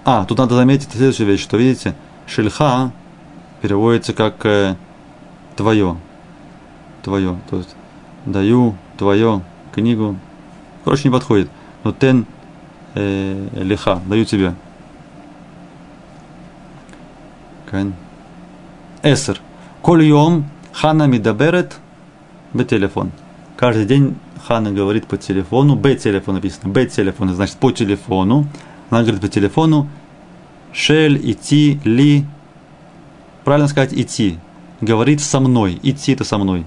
[0.04, 1.94] А, тут надо заметить следующую вещь, что видите,
[2.26, 2.92] шельха
[3.62, 4.76] переводится как э,
[5.56, 5.96] твое.
[7.02, 7.38] Твое.
[7.48, 7.74] То есть
[8.26, 10.16] даю твое книгу.
[10.84, 11.48] Короче, не подходит.
[11.84, 12.26] Но тен
[12.94, 14.54] э, лиха, даю тебе.
[17.70, 17.94] Кайн.
[19.04, 19.40] Эсер.
[19.82, 21.76] Коль йом хана мидаберет
[22.54, 23.12] бе телефон.
[23.56, 28.46] Каждый день Хана говорит по телефону, Б телефон написано, Б телефон, значит по телефону.
[28.90, 29.88] Она говорит по телефону,
[30.72, 32.24] Шель, идти, ли.
[33.44, 34.38] Правильно сказать идти.
[34.80, 35.78] Говорит со мной.
[35.82, 36.66] Идти это со мной.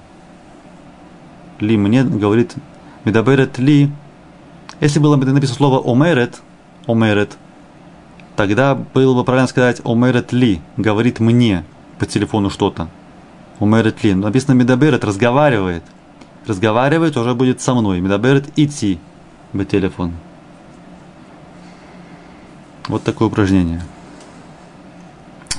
[1.60, 2.56] Ли мне говорит,
[3.04, 3.92] медаберет ли.
[4.80, 6.42] Если было бы написано слово омерет,
[6.86, 7.38] омерет,
[8.36, 11.66] тогда было бы правильно сказать אומרת לי, говорит мне
[12.00, 12.88] по телефону что-то.
[13.60, 14.14] אומרת לי.
[14.14, 15.84] Написано מדברת, разговаривает.
[16.46, 18.00] Разговаривает уже будет со мной.
[18.00, 19.00] מדברת איתי
[19.52, 20.14] по телефону.
[22.88, 23.84] Вот такое упражнение.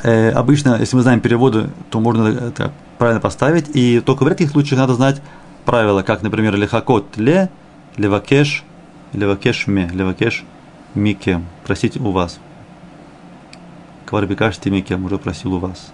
[0.03, 3.75] Э, обычно, если мы знаем переводы, то можно это правильно поставить.
[3.75, 5.21] И только в редких случаях надо знать
[5.65, 7.51] правила, как, например, לחכות ל,
[7.97, 8.65] левакеш,
[9.13, 10.45] левакеш ме, левакеш
[10.95, 11.47] микем.
[11.67, 12.39] Просить у вас.
[14.07, 15.93] Кварбикаш микем, уже просил у вас.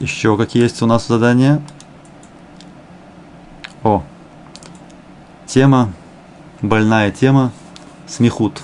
[0.00, 1.60] Еще какие есть у нас задания?
[3.82, 4.02] О,
[5.44, 5.92] тема,
[6.62, 7.52] больная тема,
[8.06, 8.62] смехут.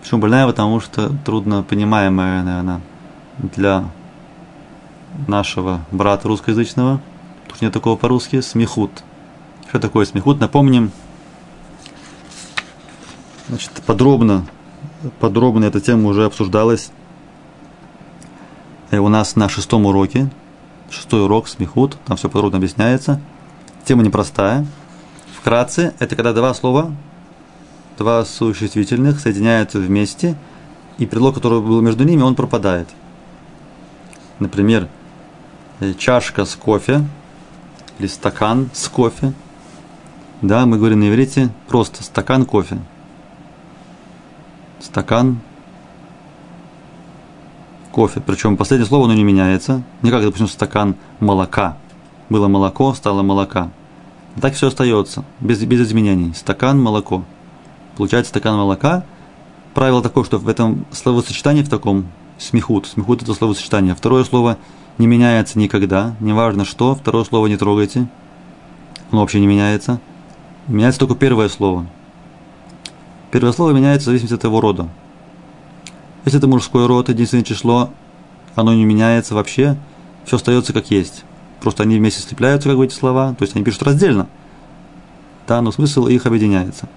[0.00, 0.46] Почему больная?
[0.46, 2.80] Потому что трудно понимаемая, наверное,
[3.38, 3.86] для
[5.26, 7.00] нашего брата русскоязычного.
[7.48, 8.40] Тут нет такого по-русски.
[8.40, 9.02] Смехут.
[9.68, 10.38] Что такое смехут?
[10.38, 10.92] Напомним.
[13.48, 14.46] Значит, подробно,
[15.18, 16.92] подробно эта тема уже обсуждалась
[19.00, 20.30] у нас на шестом уроке.
[20.90, 21.96] Шестой урок смехут.
[22.06, 23.20] Там все подробно объясняется.
[23.84, 24.66] Тема непростая.
[25.38, 26.92] Вкратце, это когда два слова,
[27.98, 30.36] два существительных соединяются вместе,
[30.98, 32.88] и предлог, который был между ними, он пропадает.
[34.38, 34.88] Например,
[35.80, 37.04] э, чашка с кофе
[37.98, 39.32] или стакан с кофе.
[40.42, 42.78] Да, мы говорим на иврите просто стакан кофе.
[44.80, 45.40] Стакан
[47.96, 48.20] кофе.
[48.20, 49.82] Причем последнее слово оно не меняется.
[50.02, 51.78] Не как, допустим, стакан молока.
[52.28, 53.70] Было молоко, стало молока.
[54.38, 56.34] Так все остается, без, без изменений.
[56.34, 57.24] Стакан, молоко.
[57.96, 59.04] Получается стакан молока.
[59.72, 63.94] Правило такое, что в этом словосочетании, в таком смехут, смехут это словосочетание.
[63.94, 64.58] Второе слово
[64.98, 66.94] не меняется никогда, неважно что.
[66.94, 68.08] Второе слово не трогайте.
[69.10, 70.00] Оно вообще не меняется.
[70.68, 71.86] Меняется только первое слово.
[73.30, 74.86] Первое слово меняется в зависимости от его рода.
[76.26, 77.90] Если это мужской род, единственное число,
[78.56, 79.76] оно не меняется вообще,
[80.24, 81.22] все остается как есть.
[81.60, 84.26] Просто они вместе слепляются, как бы эти слова, то есть они пишут раздельно.
[85.46, 86.88] Да, но смысл их объединяется.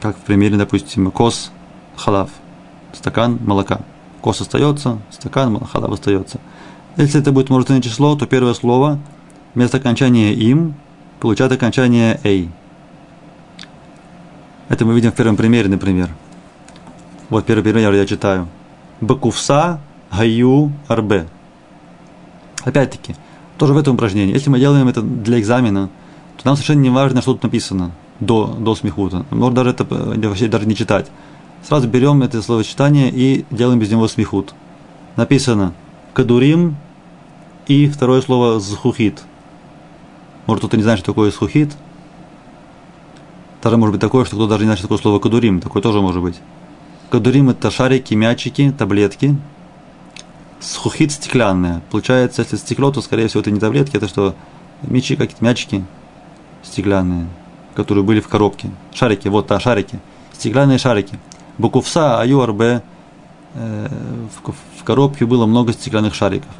[0.00, 1.52] Как в примере, допустим, кос,
[1.94, 2.30] халав,
[2.94, 3.80] стакан молока.
[4.22, 6.40] Кос остается, стакан, халав остается.
[6.96, 8.98] Если это будет множественное число, то первое слово
[9.54, 10.74] вместо окончания им
[11.20, 12.48] получает окончание эй.
[14.70, 16.08] Это мы видим в первом примере, например–
[17.28, 18.48] вот первый пример я читаю.
[19.00, 21.26] Бакувса гаю арбе.
[22.64, 23.14] Опять-таки,
[23.58, 24.32] тоже в этом упражнении.
[24.32, 25.88] Если мы делаем это для экзамена,
[26.36, 29.24] то нам совершенно не важно, что тут написано до, до смехута.
[29.30, 31.10] Можно даже это вообще даже не читать.
[31.62, 34.54] Сразу берем это словосочетание и делаем без него смехут.
[35.16, 35.72] Написано
[36.14, 36.76] кадурим
[37.66, 39.22] и второе слово зхухит.
[40.46, 41.76] Может, кто-то не знает, что такое зхухит.
[43.62, 45.60] Даже может быть такое, что кто-то даже не знает, что такое слово кадурим.
[45.60, 46.36] Такое тоже может быть.
[47.10, 49.36] Кадурим– это шарики, мячики, таблетки.
[50.58, 51.82] Схухит стеклянная.
[51.90, 54.34] Получается, если стекло, то, скорее всего, это не таблетки, это что?
[54.82, 55.84] Мячи, какие-то мячики
[56.64, 57.26] стеклянные,
[57.74, 58.70] которые были в коробке.
[58.92, 60.00] Шарики, вот, да, шарики.
[60.32, 61.18] Стеклянные шарики.
[61.58, 62.80] Букувса, аюрб, э,
[64.78, 66.50] в коробке было много стеклянных шариков.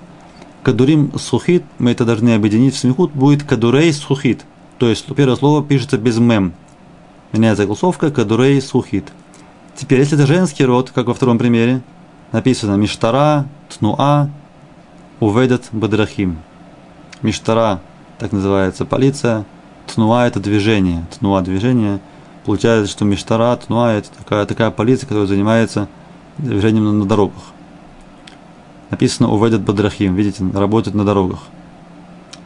[0.62, 4.44] Кадурим сухит, мы это должны объединить в смехут, будет кадурей сухит.
[4.78, 6.54] То есть первое слово пишется без мем.
[7.32, 9.12] Меняется голосовка кадурей сухит.
[9.76, 11.82] Теперь, если это женский род, как во втором примере,
[12.32, 14.30] написано Миштара, Тнуа,
[15.20, 16.38] Уведет Бадрахим.
[17.20, 17.80] Миштара,
[18.18, 19.44] так называется полиция,
[19.86, 22.00] Тнуа– это движение, Тнуа– движение.
[22.46, 25.88] Получается, что Миштара, Тнуа– это такая, такая полиция, которая занимается
[26.38, 27.42] движением на, на дорогах.
[28.88, 31.40] Написано «Уведет Бадрахим», видите, работает на дорогах.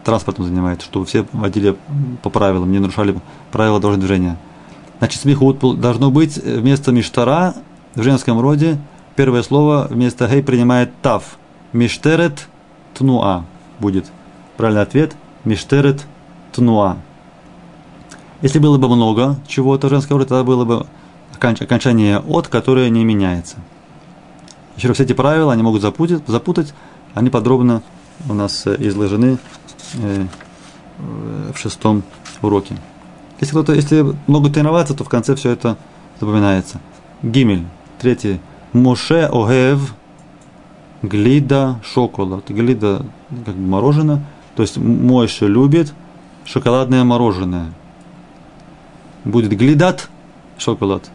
[0.03, 1.77] Транспортом занимается, чтобы все водили
[2.23, 3.21] по правилам, не нарушали
[3.53, 4.37] правила дорожного движения–
[5.01, 7.55] Значит, смехут должно быть вместо миштара
[7.95, 8.79] в женском роде
[9.17, 11.39] первое слово вместо гей принимает тав.
[11.73, 12.47] Миштерет
[12.95, 13.45] тнуа
[13.79, 14.07] будет.
[14.57, 15.17] Правильный ответ.
[15.45, 16.07] Миштерет
[16.53, 16.99] тнуа.
[18.43, 20.87] Если было бы много чего-то в женском роде, тогда было бы
[21.35, 23.57] окончание от, которое не меняется.
[24.77, 26.75] Еще раз, все эти правила, они могут запутать, запутать
[27.15, 27.83] они подробно
[28.29, 29.39] у нас э, изложены
[29.95, 30.27] э,
[31.55, 32.03] в шестом
[32.43, 32.77] уроке.
[33.41, 35.77] Если кто-то, если много тренироваться, то в конце все это
[36.21, 36.81] запоминается.
[37.23, 37.65] Гимель.
[37.99, 38.39] Третий.
[38.73, 39.95] Моше огев
[41.03, 42.51] глида шоколад.
[42.51, 43.07] Глида
[43.47, 44.23] как бы мороженое.
[44.57, 45.95] То есть Мойше любит
[46.45, 47.73] шоколадное мороженое.
[49.25, 50.11] Будет глидат
[50.59, 51.11] шоколад.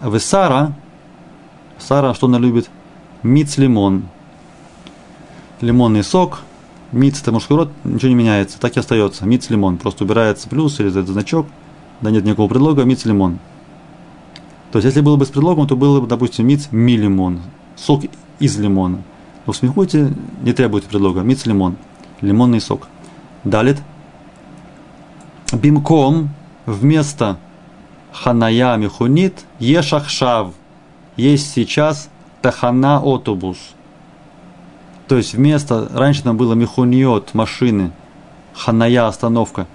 [0.00, 0.72] А вы Сара,
[1.78, 2.70] Сара, что она любит?
[3.22, 4.04] Миц лимон.
[5.60, 6.40] Лимонный сок–
[6.92, 9.24] Миц это мужской род, ничего не меняется, так и остается.
[9.24, 9.78] Миц лимон.
[9.78, 11.46] Просто убирается плюс или этот значок,
[12.00, 13.38] да нет никакого предлога, миц лимон.
[14.72, 17.40] То есть, если было бы с предлогом, то было бы, допустим, миц ми лимон,
[17.76, 18.02] сок
[18.40, 19.02] из лимона.
[19.46, 21.76] Но в смехуте не требуется предлога, миц лимон,
[22.20, 22.88] лимонный сок.
[23.44, 23.78] Далит.
[25.52, 26.30] Бимком
[26.66, 27.38] вместо
[28.12, 30.54] ханая михунит ешахшав.
[31.16, 32.08] Есть сейчас
[32.42, 33.58] тахана отобус–
[35.10, 37.90] то есть вместо, раньше там было мехуньот, машины,
[38.54, 39.66] ханая, остановка.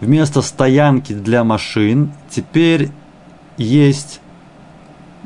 [0.00, 2.90] Вместо стоянки для машин теперь
[3.58, 4.22] есть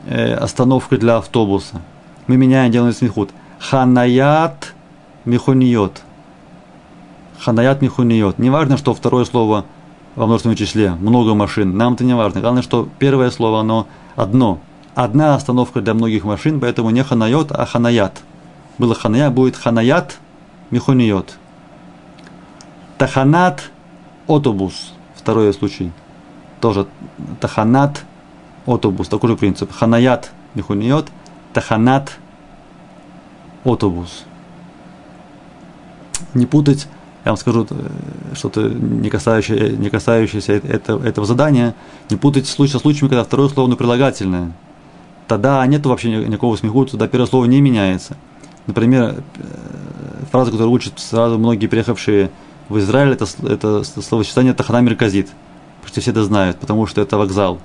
[0.06, 1.80] э, остановка для автобуса.
[2.26, 3.30] Мы меняем, делаем смехут.
[3.60, 4.74] Ханаят
[5.24, 6.02] мехуниот.
[7.38, 8.40] Ханаят мехуниот.
[8.40, 9.64] Не важно, что второе слово
[10.16, 11.76] во множественном числе, много машин.
[11.76, 12.40] Нам это не важно.
[12.40, 14.58] Главное, что первое слово, оно одно.
[14.96, 18.22] Одна остановка для многих машин, поэтому не ханайот, а ханаят
[18.80, 20.18] было ханая, будет ханаят
[20.70, 21.36] михуниот.
[22.98, 23.70] Таханат
[24.26, 24.94] отобус.
[25.14, 25.92] Второй случай.
[26.60, 26.86] Тоже
[27.40, 28.04] таханат
[28.66, 29.08] отобус.
[29.08, 29.70] Такой же принцип.
[29.70, 31.08] Ханаят михуниот.
[31.52, 32.18] Таханат
[33.64, 34.24] отобус.
[36.34, 36.86] Не путать,
[37.24, 41.74] я вам скажу э, что-то не касающееся, не касающееся этого, этого задания,
[42.08, 44.52] не путать случай со случаями, когда второе слово прилагательное.
[45.26, 48.16] Тогда нет вообще никакого смеху, тогда первое слово не меняется–
[48.70, 52.30] Например, э, фраза, которую учат сразу многие приехавшие
[52.68, 55.28] в Израиль, это, это словосочетание Тахана Мерказит.
[55.82, 57.58] Почти все это знают, потому что это вокзал.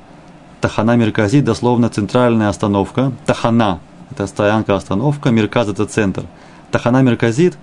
[0.62, 3.12] Тахана Мерказит дословно центральная остановка.
[3.28, 5.30] Тахана– это стоянка, остановка.
[5.30, 6.24] Мерказ– это центр.
[6.72, 7.56] Тахана Мерказит,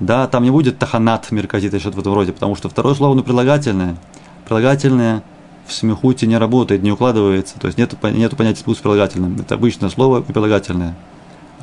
[0.00, 3.22] да, там не будет Таханат Мерказит что-то в этом роде, потому что второе слово ну,
[3.22, 3.96] прилагательное.
[4.44, 5.22] Прилагательное
[5.68, 7.60] в смехуте не работает, не укладывается.
[7.60, 9.36] То есть нет, нету понятия спуск с прилагательным.
[9.38, 10.96] Это обычное слово и прилагательное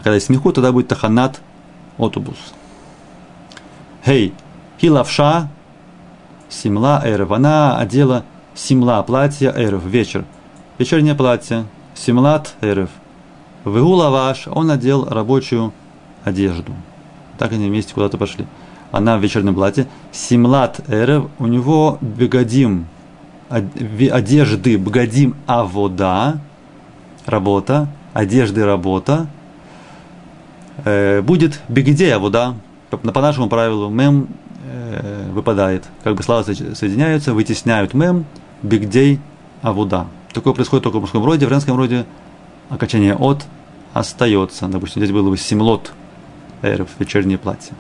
[0.05, 1.41] когда есть смеху, тогда будет таханат
[1.97, 2.37] отобус.
[4.05, 4.35] Хей,
[4.79, 5.49] хилавша,
[6.47, 7.31] симла эрв.
[7.31, 10.23] Она одела симла, платье эрв, вечер.
[10.77, 12.91] Вечернее платье, симлат эрв.
[13.65, 15.73] Вегулаваш, он надел рабочую
[16.23, 16.71] одежду.
[17.39, 18.45] Так они вместе куда-то пошли.
[18.91, 19.87] Она в вечернем платье.
[20.11, 22.85] Симлат эрев, у него бегадим,
[23.49, 26.41] одежды, бгадим авода,
[27.25, 29.25] работа, одежды работа,
[30.83, 32.55] э, будет бигидея вода,
[32.89, 34.27] по, по нашему правилу мем
[34.65, 35.83] э, выпадает.
[36.03, 38.25] Как бы слова соединяются, вытесняют мем,
[38.61, 39.19] бигдей,
[39.61, 40.07] авуда.
[40.33, 42.05] Такое происходит только в мужском роде, в женском роде
[42.69, 43.45] окончание от
[43.93, 44.67] остается.
[44.67, 45.93] Допустим, здесь было бы семлот,
[46.61, 47.73] эрф, вечернее платье.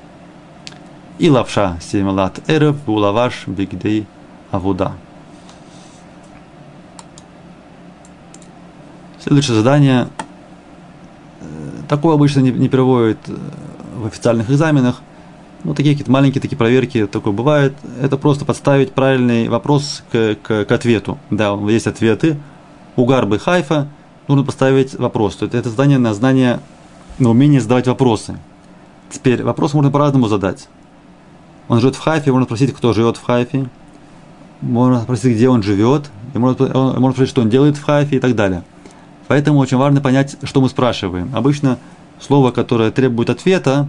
[1.17, 4.05] И лапша семилат эрев, улаваш бигдей
[4.51, 4.93] авуда.
[9.21, 10.07] Следующее задание.
[11.87, 13.35] Такое обычно не, не приводит э,
[13.97, 15.01] в официальных экзаменах.
[15.63, 17.73] Ну, такие какие-то маленькие такие проверки, такое бывает.
[18.01, 21.17] Это просто подставить правильный вопрос к, к, к ответу.
[21.31, 22.37] Да, есть ответы.
[22.95, 23.87] У Гарбы Хайфа
[24.27, 25.35] нужно поставить вопрос.
[25.37, 26.59] То есть это задание на знание,
[27.19, 28.37] на умение задавать вопросы.
[29.09, 30.67] Теперь вопрос можно по-разному задать.
[31.67, 33.67] Он живет в Хайфе, можно спросить, кто живет в Хайфе.
[34.61, 36.11] Можно спросить, где он живет.
[36.33, 38.63] И можно, можно спросить, что он делает в Хайфе и так далее.
[39.27, 41.31] Поэтому очень важно понять, что мы спрашиваем.
[41.33, 41.77] Обычно
[42.19, 43.87] слово, которое требует ответа,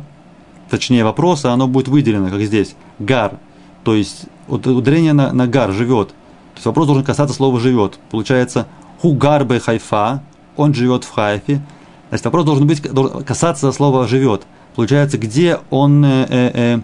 [0.70, 2.74] точнее вопроса, оно будет выделено, как здесь.
[2.98, 3.38] Гар.
[3.84, 6.08] То есть ударение на, на гар, живет.
[6.08, 7.98] То есть вопрос должен касаться слова живет.
[8.10, 8.66] Получается,
[9.00, 10.22] хугарбе хайфа,
[10.56, 11.60] он живет в Хайфе.
[12.08, 14.46] Значит, вопрос должен быть касаться слова живет.
[14.74, 16.80] Получается, где он э, э, э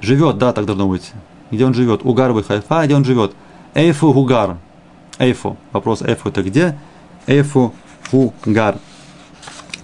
[0.00, 1.12] живет, да, так должно быть.
[1.50, 2.00] Где он живет?
[2.04, 3.32] Угарбе хайфа, где он живет?
[3.74, 4.58] Эйфу гугар.
[5.18, 5.56] Эйфу.
[5.72, 6.76] Вопрос эйфу это где?
[7.26, 7.72] Эйфу
[8.04, 8.78] Фугар.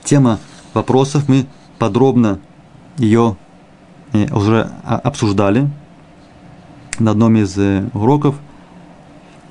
[0.04, 0.38] Тема
[0.74, 1.46] вопросов мы
[1.78, 2.40] подробно
[2.96, 3.36] ее
[4.12, 5.68] э, уже обсуждали
[6.98, 8.36] на одном из э, уроков.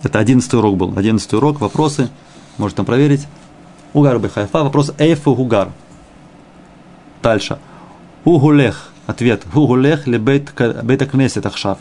[0.03, 0.97] Это одиннадцатый урок был.
[0.97, 2.09] Одиннадцатый урок, вопросы.
[2.57, 3.28] Можете там проверить.
[3.93, 4.63] Угар Хайфа.
[4.63, 5.70] Вопрос Эйфу Гугар.
[7.22, 7.59] Дальше.
[8.24, 8.91] Угулех.
[9.07, 9.43] Ответ.
[9.53, 11.80] Угулех ли бейт кнесет ахшав.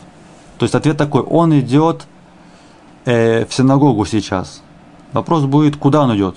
[0.57, 1.21] То есть ответ такой.
[1.21, 2.07] Он идет
[3.05, 4.63] э, в синагогу сейчас.
[5.13, 6.35] Вопрос будет, куда он идет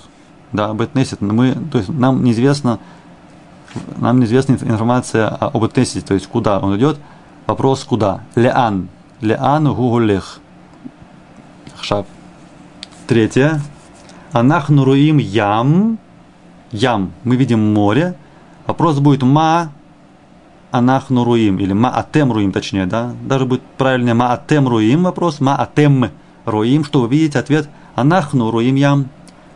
[0.53, 2.79] да, Бетнесет, мы, то есть нам неизвестно,
[3.97, 6.97] нам неизвестна информация об Этнесете, то есть куда он идет.
[7.45, 8.21] Вопрос куда?
[8.35, 8.87] Леан.
[9.19, 10.39] Леан гугулех.
[11.75, 12.05] Хшаб.
[13.07, 13.59] Третье.
[14.31, 15.97] Анахну руим ям.
[16.71, 17.11] Ям.
[17.23, 18.15] Мы видим море.
[18.65, 19.71] Вопрос будет ма
[20.71, 21.59] анахну руим.
[21.59, 23.13] Или ма атем руим, точнее, да.
[23.23, 25.41] Даже будет правильнее ма атем руим вопрос.
[25.41, 26.11] Ма атем
[26.45, 26.85] руим.
[26.85, 27.39] Что вы видите?
[27.39, 29.09] Ответ анахну руим ям.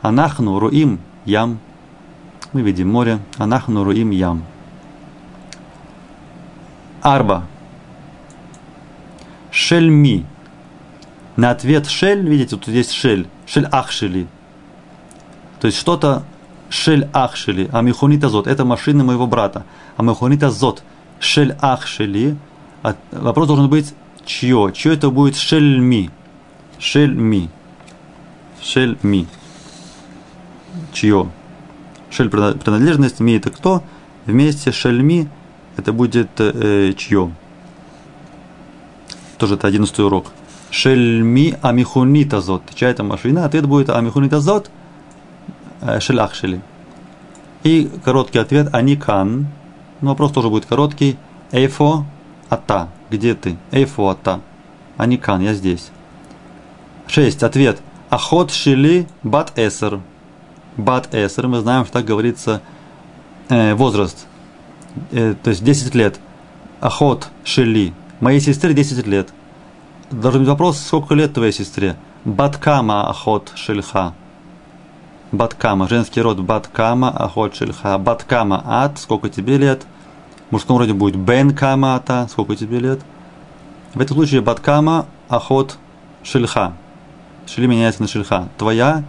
[0.07, 1.59] Анахну руим ям.
[2.53, 3.19] Мы видим море.
[3.37, 4.45] Анахну руим ям.
[7.01, 7.43] Арба.
[9.51, 10.25] Шельми.
[11.35, 13.27] На ответ шель, видите, тут есть шель.
[13.45, 14.27] Шель ахшели.
[15.59, 16.23] То есть что-то
[16.69, 17.69] шель ахшели.
[17.73, 18.47] А мехонит азот.
[18.47, 19.65] Это машина моего брата.
[19.97, 20.83] А мехонит азот.
[21.19, 22.37] Шель ахшели.
[22.81, 23.93] А вопрос должен быть
[24.25, 24.71] чье?
[24.73, 26.11] Чье это будет шельми?
[26.79, 27.49] Шельми.
[28.61, 29.27] Шельми
[30.97, 31.29] чье.
[32.09, 33.83] Шель принадлежность, ми это кто,
[34.25, 35.27] вместе шельми
[35.75, 37.31] это будет э, чье.
[39.37, 40.27] Тоже это одиннадцатый урок.
[40.71, 42.63] Шельми амихунит азот.
[42.73, 43.45] Чья это машина?
[43.45, 44.71] Ответ будет амихунит азот
[45.81, 46.61] э, шелях шели.
[47.63, 49.47] И короткий ответ аникан.
[50.01, 51.17] Ну, вопрос тоже будет короткий.
[51.51, 52.05] Эйфо
[52.49, 52.89] ата.
[53.11, 53.57] Где ты?
[53.71, 54.41] Эйфо ата.
[54.97, 55.89] Аникан, я здесь.
[57.07, 57.43] Шесть.
[57.43, 57.81] Ответ.
[58.09, 59.99] Ахот шили бат эсер
[60.77, 62.61] бат эсер, мы знаем, что так говорится
[63.49, 64.27] э, возраст,
[65.11, 66.19] э, то есть 10 лет.
[66.79, 69.29] Ахот шели, моей сестре 10 лет.
[70.11, 71.97] Должен быть вопрос, сколько лет твоей сестре?
[72.23, 74.13] Баткама ахот шельха.
[75.31, 77.97] Баткама, женский род Баткама, ахот шельха.
[77.97, 79.85] Баткама ат, сколько тебе лет?
[80.49, 83.01] В мужском роде будет Бен Кама ата, сколько тебе лет?
[83.93, 85.77] В этом случае Баткама, ахот
[86.23, 86.73] шельха.
[87.47, 88.47] Шели меняется на шельха.
[88.57, 89.03] Твоя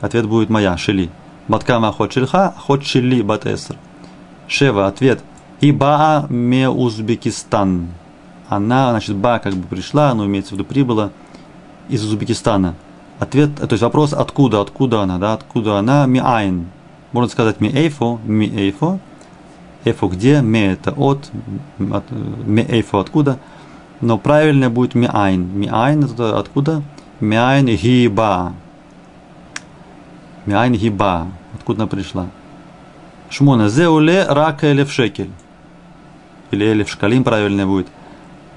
[0.00, 1.10] Ответ будет моя, шили.
[1.48, 3.76] Баткама охот шильха, охот шили батеср.
[4.48, 5.20] Шева, ответ.
[5.60, 7.88] И баа ме Узбекистан.
[8.48, 11.10] Она, значит, ба как бы пришла, но имеется в виду прибыла
[11.88, 12.74] из Узбекистана.
[13.18, 16.66] Ответ, то есть вопрос, откуда, откуда она, да, откуда она, ми айн.
[17.12, 18.98] Можно сказать ми эйфо, ми эйфо.
[19.84, 21.30] איפה где, מ это от,
[21.78, 23.38] от מאיפה откуда.
[24.00, 25.42] Но правильно будет מאין.
[25.54, 26.82] מאין это откуда?
[27.20, 28.54] Ми айн гиба.
[30.50, 31.28] Миайн гиба.
[31.54, 32.26] Откуда она пришла?
[33.28, 33.68] שמונה.
[33.68, 35.30] זה עולה רק אלף שקל.
[36.50, 37.86] Или אלף שקלים правильно будет.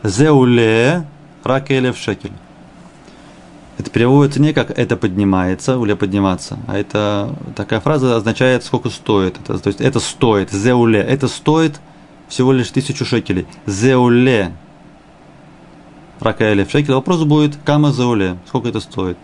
[0.02, 1.06] זה עולה
[1.44, 2.32] רק אלף שקל.
[3.78, 9.38] Это переводится не как это поднимается, עולה подниматься, а это такая фраза означает сколько стоит.
[9.40, 11.80] Это, то есть это стоит, זה עולה, это стоит
[12.28, 13.46] всего лишь тысячу шекелей.
[13.68, 14.54] Зеуле
[16.20, 16.94] рака в шекель.
[16.94, 19.18] Вопрос будет кама зеуле, сколько это стоит.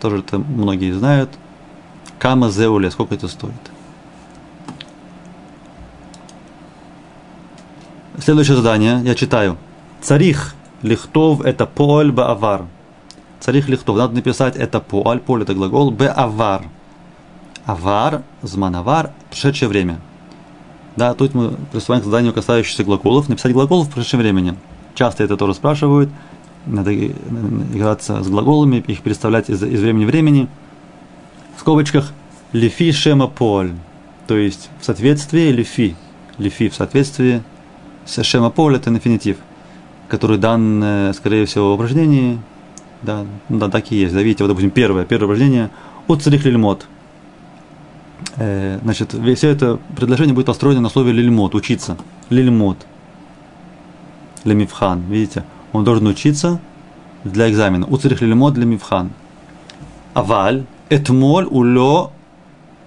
[0.00, 1.30] Тоже это многие знают.
[2.18, 3.52] Кама зеуле, сколько это стоит?
[8.18, 9.56] Следующее задание, я читаю.
[10.00, 12.66] Царих лихтов это поль баавар.
[13.40, 16.64] Царих лихтов, надо написать это поль, поль это глагол, баавар.
[17.66, 19.98] Авар, зманавар, прошедшее время.
[20.94, 23.28] Да, тут мы приступаем к заданию, касающихся глаголов.
[23.28, 24.54] Написать глагол в прошедшем времени.
[24.94, 26.08] Часто это тоже спрашивают.
[26.64, 30.48] Надо играться с глаголами, их переставлять из, из времени в времени.
[31.66, 32.12] Скобочках
[32.52, 33.72] лифи шема поль.
[34.28, 35.96] То есть в соответствии лифи.
[36.38, 37.42] Лифи в соответствии
[38.04, 39.38] с шема поль это инфинитив,
[40.06, 42.38] который дан, э, скорее всего, в упражнении.
[43.02, 44.14] Да, да, так и есть.
[44.14, 45.70] Да, видите, вот, допустим, первое, первое упражнение.
[46.06, 46.86] Уцрих лильмот
[48.36, 51.96] э, значит, все это предложение будет построено на слове лильмот, учиться.
[52.30, 52.86] Лильмот.
[54.44, 55.02] Лемивхан.
[55.08, 55.42] Видите?
[55.72, 56.60] Он должен учиться
[57.24, 57.88] для экзамена.
[57.88, 59.10] Уцерих лильмот для мивхан.
[60.14, 60.64] Аваль.
[60.88, 62.10] Этмоль улё.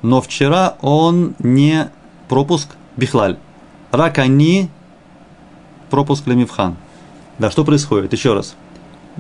[0.02, 1.90] Но вчера он не
[2.30, 3.38] пропуск бихлаль.
[3.92, 4.70] Ракани
[5.90, 6.76] пропуск лемивхан.
[7.38, 8.14] Да, что происходит?
[8.14, 8.56] Еще раз.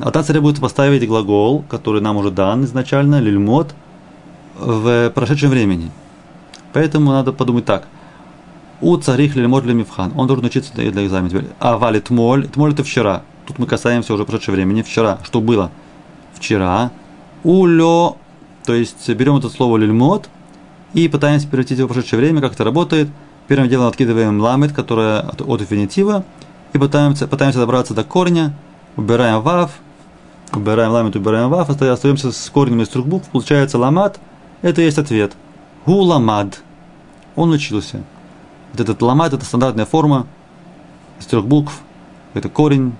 [0.02, 3.74] Ата будет поставить глагол, который нам уже дан изначально, лильмот,
[4.58, 5.92] в прошедшем времени.
[6.74, 7.88] Поэтому надо подумать так.
[8.82, 10.14] У царих лильмот для мифхан.
[10.16, 11.44] Он должен учиться для, экзамена.
[11.60, 12.48] А валит моль.
[12.56, 13.24] Моль это вчера.
[13.46, 14.84] Тут мы касаемся уже прошедшего времени.
[14.84, 15.18] Вчера.
[15.24, 15.72] Что было?
[16.34, 16.92] Вчера.
[17.44, 18.16] У лё.
[18.70, 20.30] То есть берем это слово лильмот
[20.94, 22.40] и пытаемся превратить его в прошедшее время.
[22.40, 23.10] Как это работает?
[23.48, 26.24] Первым делом откидываем ламет, которая от, от инфинитива,
[26.74, 28.54] и пытаемся, пытаемся добраться до корня,
[28.96, 29.72] убираем вав,
[30.54, 34.20] убираем ламет, убираем вав, остаемся с корнем из трех букв, получается ламат,
[34.62, 35.32] это и есть ответ–
[35.88, 36.62] Гуламад.
[37.36, 38.04] Он учился.
[38.74, 40.28] Вот этот ламад– это стандартная форма
[41.20, 41.82] из трех букв.
[42.36, 42.94] Это корень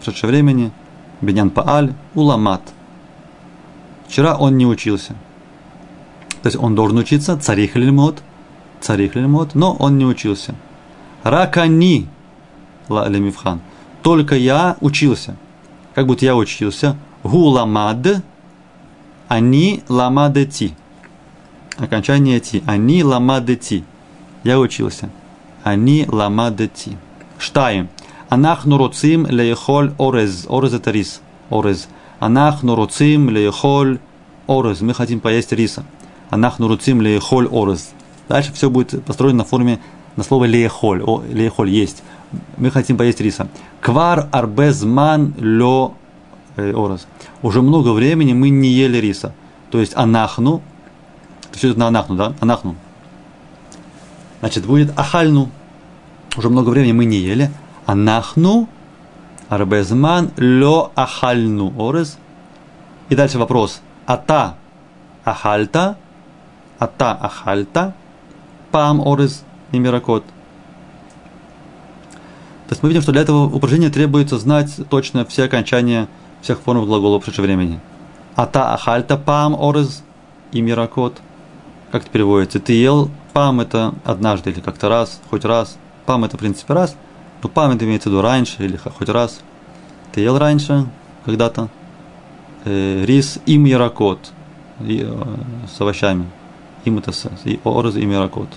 [0.00, 0.70] в времени.
[1.20, 1.92] Бенян Пааль.
[2.14, 2.62] Уламад.
[4.12, 5.14] Вчера он не учился.
[6.42, 7.34] То есть он должен учиться.
[7.38, 8.22] Царих лильмот.
[8.78, 9.54] Царих лильмот.
[9.54, 10.54] Но он не учился.
[11.22, 12.08] Ракани.
[12.90, 13.62] Ла лемивхан.
[14.02, 15.34] Только я учился.
[15.94, 16.98] Как будто я учился.
[17.22, 18.22] Гуламад.
[19.28, 20.74] Они ламадети
[21.78, 22.62] окончание ти.
[22.66, 23.82] Они ламадети.
[24.44, 25.08] Я учился.
[25.62, 26.98] Они ламадети.
[27.38, 27.88] Штаем.
[28.28, 30.46] Анахну роцим леехоль орез.
[30.50, 31.22] Орез это рис.
[31.48, 31.88] Орез.
[32.22, 33.98] Анахну роцим леехоль
[34.46, 34.80] орез.
[34.80, 35.84] Мы хотим поесть риса.
[36.30, 37.90] Анахну роцим леехоль орез.
[38.28, 39.80] Дальше все будет построено на форме
[40.14, 41.02] на слово леехоль.
[41.02, 42.04] О, леехоль есть.
[42.58, 43.48] Мы хотим поесть риса.
[43.80, 45.94] Квар арбезман лё
[46.54, 47.08] э, орез.
[47.42, 49.34] Уже много времени мы не ели риса.
[49.72, 50.62] То есть анахну
[51.50, 52.34] все это на анахну, да?
[52.38, 52.76] Анахну.
[54.38, 55.50] Значит, будет ахальну.
[56.36, 57.50] Уже много времени мы не ели.
[57.84, 58.68] Анахну,
[59.48, 61.72] арбезман, ло ахальну.
[61.78, 62.18] Орез.
[63.08, 63.80] И дальше вопрос.
[64.06, 64.54] Ата
[65.24, 65.96] ахальта,
[66.78, 67.94] ата ахальта,
[68.70, 70.24] пам орез и миракот.
[72.66, 76.08] То есть мы видим, что для этого упражнения требуется знать точно все окончания
[76.40, 77.80] всех форм глагола в прошедшем времени.
[78.34, 80.02] Ата ахальта пам орез
[80.52, 81.18] и миракот–
[81.92, 82.58] как это переводится?
[82.58, 85.76] Ты ел пам это однажды или как-то раз, хоть раз.
[86.06, 86.96] Пам это в принципе раз,
[87.42, 89.40] ну, память имеется в виду раньше или хоть раз.
[90.12, 90.86] Ты ел раньше,
[91.24, 91.68] когда-то,
[92.64, 94.32] э, рис им яракот
[94.80, 95.24] и, э,
[95.66, 96.26] с овощами.
[96.84, 97.12] Им это
[97.44, 98.48] и орз и яракот.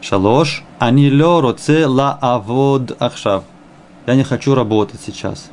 [0.00, 3.44] Шалош, они ле це ла авод ахшав.
[4.06, 5.50] Я не хочу работать сейчас.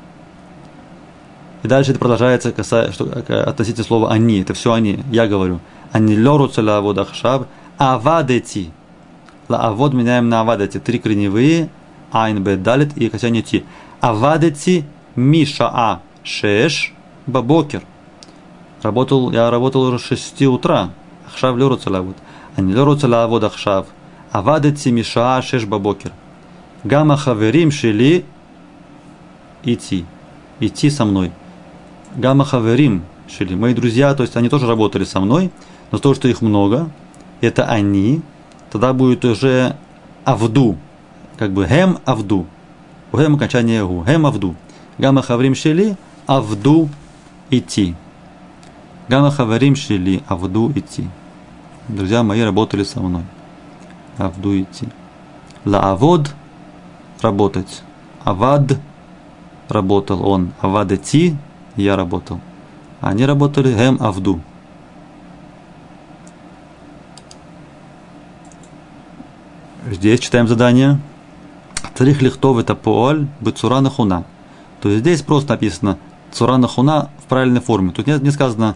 [1.63, 4.41] И дальше это продолжается касая, что, э, относительно слова «они».
[4.41, 4.99] Это все «они».
[5.11, 5.59] Я говорю.
[5.91, 6.15] «Они
[6.51, 7.45] це ла авод ахшав
[7.77, 8.67] авадети».
[9.49, 10.79] Ла авод меняем на авадети.
[10.79, 11.69] Три корневые
[12.13, 13.65] айн бет далит и хотя не ти.
[13.99, 14.85] Авадети
[15.15, 16.93] миша а шеш
[17.25, 17.83] бабокер.
[18.81, 20.91] Работал, я работал уже с 6 утра.
[21.27, 22.15] Ахшав леру целавод.
[22.55, 23.87] А не леру целавод ахшав.
[24.31, 26.11] Авадети миша а шеш бабокер.
[26.83, 28.25] Гама хаверим шили
[29.63, 30.05] идти.
[30.59, 31.31] Идти со мной.
[32.15, 33.55] Гама хаверим шили.
[33.55, 35.49] Мои друзья, то есть они тоже работали со мной,
[35.91, 36.89] но то, что их много,
[37.41, 38.21] это они,
[38.71, 39.75] тогда будет уже
[40.23, 40.77] авду,
[41.37, 42.45] как бы хем авду.
[43.11, 44.55] У хем окончание гу, хем авду.
[44.97, 46.89] Гамма хаврим шели, авду
[47.49, 47.95] идти.
[49.07, 51.07] Гамма хаврим шели, авду идти.
[51.87, 53.23] Друзья мои работали со мной.
[54.17, 54.87] Авду идти.
[55.65, 56.33] Ла авод
[57.21, 57.81] работать.
[58.23, 58.79] Авад
[59.69, 60.51] работал он.
[60.61, 61.35] Авад идти
[61.75, 62.39] я работал.
[63.01, 64.39] Они работали хем авду.
[69.89, 70.99] Здесь читаем задание.
[71.95, 74.23] Царих лихтов это поаль бецура нахуна.
[74.81, 75.97] То есть здесь просто написано
[76.31, 77.91] цура нахуна в правильной форме.
[77.91, 78.75] Тут не, не сказано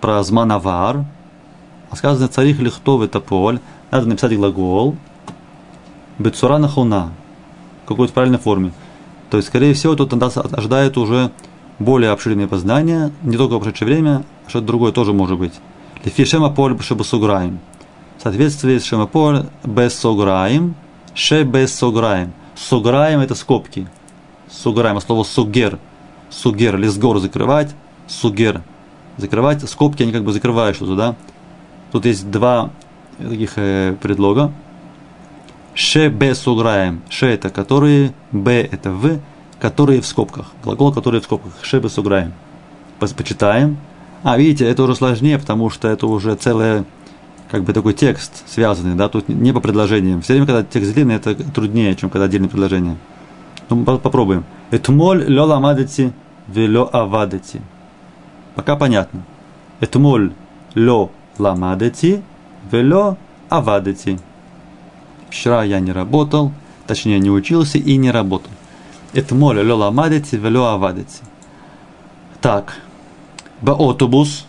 [0.00, 1.04] про зманавар,
[1.90, 3.60] а сказано царих лихтов это поаль.
[3.90, 4.96] Надо написать глагол
[6.18, 7.12] бецура нахуна
[7.84, 8.72] в какой-то правильной форме.
[9.30, 11.30] То есть, скорее всего, тут нас ожидает уже
[11.78, 15.54] более обширные познания, не только в прошедшее время, а что-то другое тоже может быть.
[16.04, 17.60] Лефишема поль шабасуграем.
[18.18, 20.74] в соответствии с Шемапор Бесограем,
[21.14, 22.32] Ше Бесограем.
[22.58, 23.86] Суграем это скобки.
[24.50, 25.78] Суграем, слово сугер.
[26.28, 27.74] Сугер, лесгор закрывать,
[28.08, 28.62] сугер.
[29.16, 31.16] Закрывать, скобки, они как бы закрывают что-то, да?
[31.92, 32.70] Тут есть два
[33.18, 34.52] таких э, предлога.
[35.74, 37.02] Ше бе суграем.
[37.08, 39.20] Ше это которые, б это в,
[39.60, 40.46] которые в скобках.
[40.64, 41.52] Глагол, который в скобках.
[41.62, 42.32] Ше бе суграем.
[42.98, 43.78] Почитаем.
[44.24, 46.84] А, видите, это уже сложнее, потому что это уже целое
[47.50, 50.20] как бы такой текст связанный, да, тут не по предложениям.
[50.20, 52.96] Все время, когда текст длинный, это труднее, чем когда отдельное предложение.
[53.70, 54.44] Ну, попробуем.
[54.70, 56.12] Этмоль лё ламадати
[56.46, 57.60] велё авадати.
[58.54, 59.22] Пока понятно.
[59.80, 60.32] Этмоль
[60.74, 62.22] лё ламадати
[62.70, 63.16] велё
[63.48, 64.18] авадати.
[65.30, 66.52] Вчера я не работал,
[66.86, 68.50] точнее не учился и не работал.
[69.14, 71.22] Этмоль лё ламадати велё авадати.
[72.40, 72.74] Так.
[73.60, 74.46] Баотобус.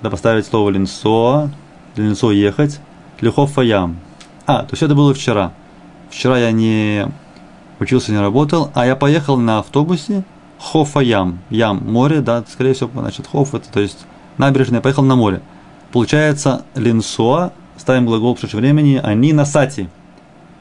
[0.00, 1.50] Надо поставить слово линсо,
[1.96, 2.80] линсо ехать,
[3.20, 3.98] лихов фаям.
[4.46, 5.52] А, то есть это было вчера.
[6.10, 7.06] Вчера я не
[7.78, 10.24] учился, не работал, а я поехал на автобусе
[10.58, 11.40] Хофа Ям.
[11.50, 14.06] Ям, море, да, скорее всего, значит, Хоф, это, то есть
[14.38, 15.40] набережная, я поехал на море.
[15.92, 19.88] Получается, линсоа, ставим глагол в прошедшем времени, они на сати.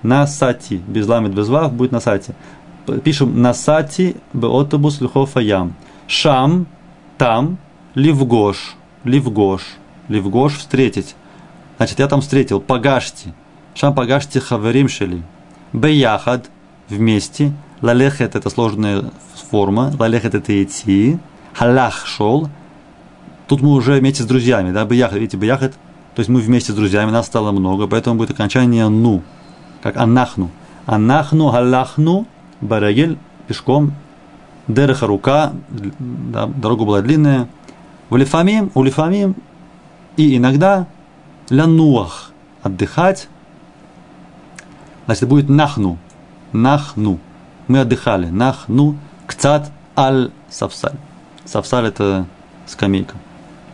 [0.01, 2.33] На сати, без ламит, без вав, будет на сати.
[3.03, 5.75] Пишем на сати беотобус лихофа ям.
[6.07, 6.65] Шам,
[7.17, 7.57] там,
[7.95, 9.61] ливгош, ливгош,
[10.07, 11.15] ливгош встретить.
[11.79, 13.33] Значит, я там встретил, пагашти.
[13.73, 15.23] Шам пагашти хаверим шели.
[15.71, 16.51] Беяхад,
[16.89, 17.53] вместе.
[17.81, 19.05] Лалехет– это сложная
[19.49, 19.93] форма.
[19.97, 21.17] Лалехет– это идти.
[21.53, 22.49] Халах– шел.
[23.47, 25.71] Тут мы уже вместе с друзьями, да, бияхат, видите, бияхат,
[26.15, 29.23] то есть мы вместе с друзьями, нас стало много, поэтому будет окончание ну,
[29.81, 30.51] как анахну.
[30.85, 32.27] Анахну, галахну,
[32.59, 33.17] барагель,
[33.47, 33.93] пешком,
[34.67, 37.47] дереха рука, да, дорога была длинная.
[38.09, 39.35] Улифамим, улифамим,
[40.17, 40.87] и иногда
[41.51, 42.31] лянуах,
[42.61, 43.27] отдыхать,
[45.05, 45.97] значит, будет нахну,
[46.51, 47.19] нахну.
[47.67, 48.27] Мы отдыхали.
[48.27, 48.97] Нахну
[49.27, 50.95] кцат аль савсаль.
[51.45, 52.25] Савсаль это
[52.65, 53.15] скамейка.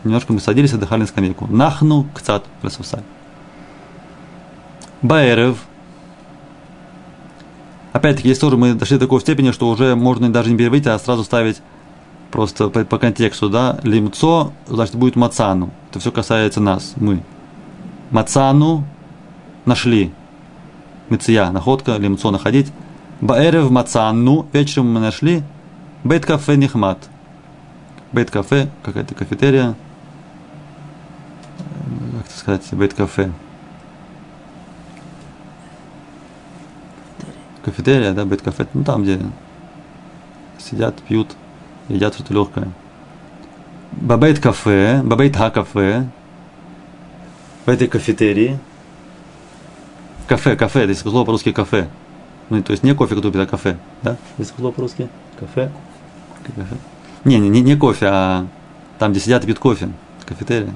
[0.03, 1.47] Немножко мы садились, отдыхали на скамейку.
[1.47, 3.03] Нахну кцат аль савсаль.
[5.01, 5.57] Баэрев.
[7.93, 10.99] Опять-таки, здесь тоже мы дошли до такой степени, что уже можно даже не переводить, а
[10.99, 11.61] сразу ставить
[12.31, 15.69] просто по, по контексту, да, лимцо, значит, будет мацану.
[15.89, 17.23] Это все касается нас, мы.
[18.11, 18.83] Мацану
[19.65, 20.13] нашли,
[21.09, 22.71] Меция, находка, лимцо, находить.
[23.21, 25.43] Баэрев мацанну, вечером мы нашли.
[26.03, 27.09] Бейт кафе нихмат.
[28.11, 29.75] Бейт кафе, какая-то кафетерия.
[32.17, 33.31] Как это сказать, бейт кафе.
[37.63, 38.67] Кафетерия, да, бейт кафе.
[38.73, 39.19] Ну там, где
[40.57, 41.35] сидят, пьют,
[41.87, 42.69] едят что-то легкое.
[43.91, 46.07] Бабейт кафе, бабейт ха кафе,
[47.65, 48.59] в этой кафетерии,
[50.27, 51.87] Кафе, кафе, здесь слово по-русски кафе.
[52.49, 53.77] Ну, то есть не кофе кто а кафе.
[54.01, 54.17] Да?
[54.37, 55.07] Здесь слово по-русски
[55.39, 55.71] кафе.
[56.43, 56.77] кафе.
[57.25, 58.47] Не, не, не кофе, а
[58.97, 59.89] там, где сидят и пьют кофе.
[60.25, 60.73] Кафетерия.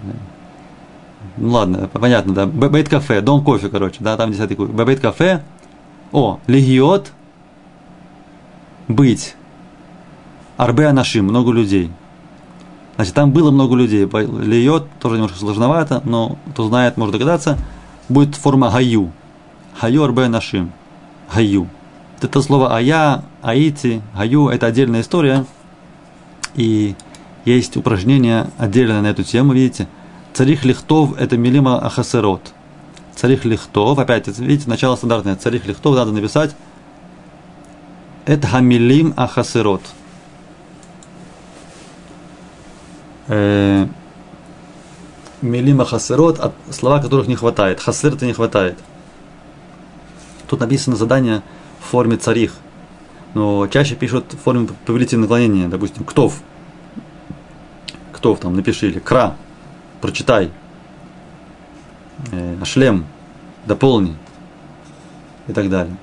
[1.37, 2.45] Ну ладно, понятно, да.
[2.45, 5.43] Бейт кафе, дом кофе, короче, да, там, где сидят Бейт кафе.
[6.11, 7.11] О, легиот.
[8.87, 9.35] Быть.
[10.57, 11.91] Арбе анашим, много людей.
[12.99, 14.05] Значит, там было много людей.
[14.41, 17.57] Льет тоже немножко сложновато, но кто знает, может догадаться.
[18.09, 19.13] Будет форма гаю.
[19.79, 20.73] Хайор бе нашим.
[21.33, 21.69] Гаю.
[22.19, 25.45] Это слово ая, аити, гаю– это отдельная история.
[26.55, 26.93] И
[27.45, 29.87] есть упражнение отдельно на эту тему, видите.
[30.33, 32.51] Царих лихтов– это милима ахасерот.
[33.15, 35.37] Царих лихтов, опять, видите, начало стандартное.
[35.37, 36.53] Царих лихтов надо написать.
[38.25, 39.83] Это хамилим ахасерот.
[43.29, 43.85] Э,
[45.43, 47.79] милим ахасерот, слова которых не хватает.
[47.79, 48.77] Хасер это не хватает.
[50.47, 51.43] Тут написано задание
[51.79, 52.53] в форме царих,
[53.35, 56.41] но чаще пишут в форме повелительного наклонения, допустим, ктов.
[58.13, 59.35] Ктов там напиши, или кра,
[60.01, 60.49] прочитай,
[62.31, 63.05] э, шлем,
[63.67, 64.17] дополни
[65.47, 65.95] и так далее.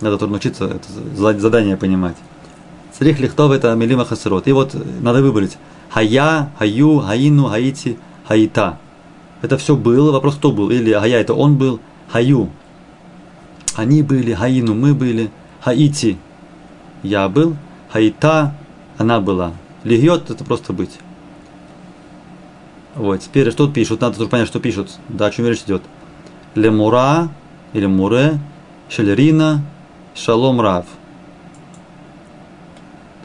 [0.00, 2.16] Надо тоже научиться это задание понимать.
[2.98, 4.48] Царих лихтов это милима хасрот.
[4.48, 5.58] И вот надо выбрать
[5.90, 8.78] хая, хаю, хаину, хаити, хаита.
[9.42, 10.12] Это все было.
[10.12, 10.70] Вопрос, кто был.
[10.70, 12.50] Или хая это он был, хаю
[13.80, 15.30] они были, Хаину мы были,
[15.62, 16.18] Хаити
[17.02, 17.56] я был,
[17.90, 18.54] Хаита
[18.98, 19.52] она была.
[19.84, 20.98] Легиот это просто быть.
[22.94, 24.00] Вот, теперь что пишут?
[24.00, 24.98] Надо тоже понять, что пишут.
[25.08, 25.82] Да, о чем речь идет.
[26.54, 27.30] Лемура
[27.72, 28.38] или Муре,
[28.88, 29.62] Шельрина,
[30.14, 30.84] Шалом Рав.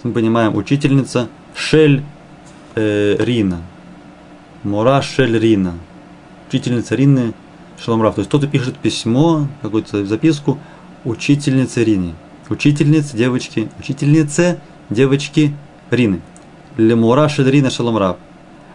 [0.03, 2.03] Мы понимаем, учительница Шель
[2.76, 3.61] э, Рина.
[4.63, 5.73] Мура Шель Рина.
[6.47, 7.34] учительница Рины
[7.78, 8.15] Шаломрав.
[8.15, 10.59] То есть кто-то пишет письмо, какую-то записку
[11.03, 12.15] учительнице Рине.
[12.49, 14.59] Учительнице девочки, учительнице
[14.89, 15.55] девочки
[15.91, 16.21] Рины.
[16.78, 18.17] Лемура Шедрина Шаломрав.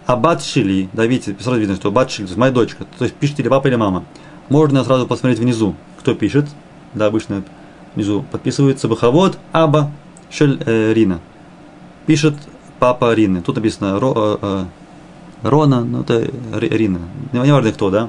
[0.06, 3.04] А бат Шили, да видите, сразу видно, что бат Шили, то есть моя дочка, то
[3.04, 4.04] есть пишет или папа, или мама.
[4.48, 6.46] Можно сразу посмотреть внизу, кто пишет.
[6.94, 7.44] Да, обычно
[7.94, 9.92] внизу подписывается Бахавод Аба
[10.30, 11.20] Шель э, Рина.
[12.06, 12.34] Пишет
[12.80, 13.42] папа Рины.
[13.42, 14.64] Тут написано Ро, э, э,
[15.42, 17.00] Рона, ну это Рина.
[17.32, 18.08] Не, важно кто, да?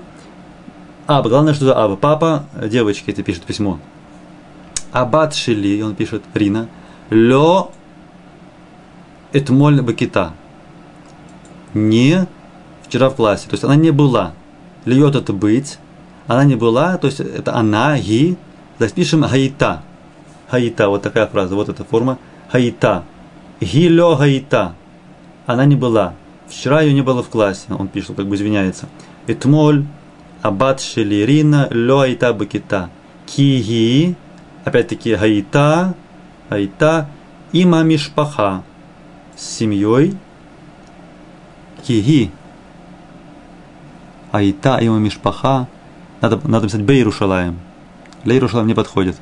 [1.06, 1.96] Аба, главное, что за Аба.
[1.96, 3.80] Папа девочки это пишет письмо.
[4.92, 6.68] Абат Шили, он пишет Рина.
[7.10, 7.70] Лё
[9.34, 10.34] Этмоль Бакита.
[11.74, 12.28] Не
[12.84, 13.48] вчера в классе.
[13.48, 14.34] То есть она не была.
[14.86, 15.78] Льет это быть.
[16.28, 18.38] Она не была, то есть это она, ги.
[18.80, 19.84] Запишем гаита.
[20.52, 22.18] Гаита, вот такая фраза, вот эта форма.
[22.52, 23.04] Гаита.
[23.62, 24.74] Гилё гаита.
[25.46, 26.16] Она не была.
[26.48, 28.90] Вчера ее не было в классе, он пишет, как бы извиняется.
[29.28, 29.86] Этмоль,
[30.42, 32.90] абат шелирина, лё айта бакита.
[33.26, 34.16] Киги,
[34.66, 35.94] опять-таки гаита,
[36.50, 37.08] гаита,
[37.54, 38.64] има мишпаха.
[39.38, 40.18] С семьей.
[41.86, 42.32] Киги.
[44.32, 45.68] Айта, има мишпаха.
[46.20, 47.60] Надо, надо писать Бейрушалаем.
[48.26, 49.18] Лейрушалаем не подходит.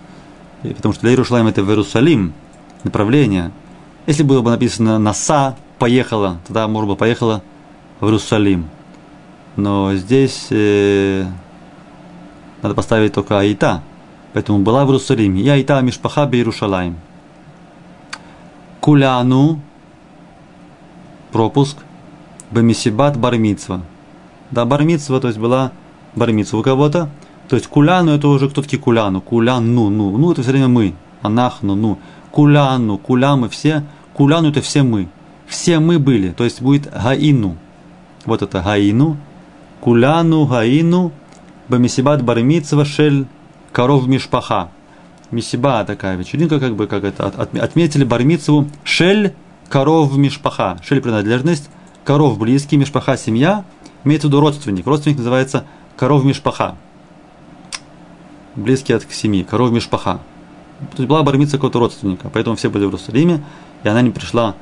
[0.62, 2.34] Потому что Лейрушалаем это в Иерусалим,
[2.84, 3.52] направление.
[4.10, 7.43] Если было бы написано Наса, поехала, тогда может быть поехала
[7.99, 8.68] в Иерусалим.
[9.55, 11.28] Но здесь э,
[12.64, 13.84] надо поставить только Аита.
[14.34, 15.39] Поэтому была в Иерусалиме.
[15.41, 16.97] Я Аита Мишпаха Бейрушалаем.
[18.80, 19.62] Куляну
[21.32, 21.78] пропуск
[22.49, 23.84] Бамисибат Бармицва.
[24.49, 25.72] Да, Бармицва, то есть была
[26.16, 27.12] Бармицва у кого-то.
[27.47, 29.22] То есть куляну это уже кто такие куляну?
[29.22, 30.95] Куляну, ну, ну это все время мы.
[31.22, 31.99] Анахну, ну.
[32.32, 33.84] Куляну, куля мы все.
[34.20, 35.07] Куляну это все мы.
[35.47, 36.32] Все мы были.
[36.32, 37.55] То есть будет гаину.
[38.26, 39.15] Вот это гаину.
[39.80, 41.13] Куляну, гаину.
[41.70, 43.28] Бамисибат бармицва шель
[43.72, 44.72] коров мишпаха.
[45.32, 49.34] Мисиба такая вечеринка, как бы, как это, от, отметили бармицеву шель
[49.70, 50.78] коров мишпаха.
[50.84, 51.70] Шель принадлежность,
[52.03, 53.63] коров близкий, мишпаха семья,
[54.03, 54.86] имеется в виду родственник.
[54.86, 55.63] Родственник называется
[55.95, 56.76] коров мишпаха.
[58.57, 60.20] Близкий от семьи, коров мишпаха.
[60.80, 63.43] То есть была бармица какого-то родственника, поэтому все были в Иерусалиме,
[63.84, 64.55] и она не пришла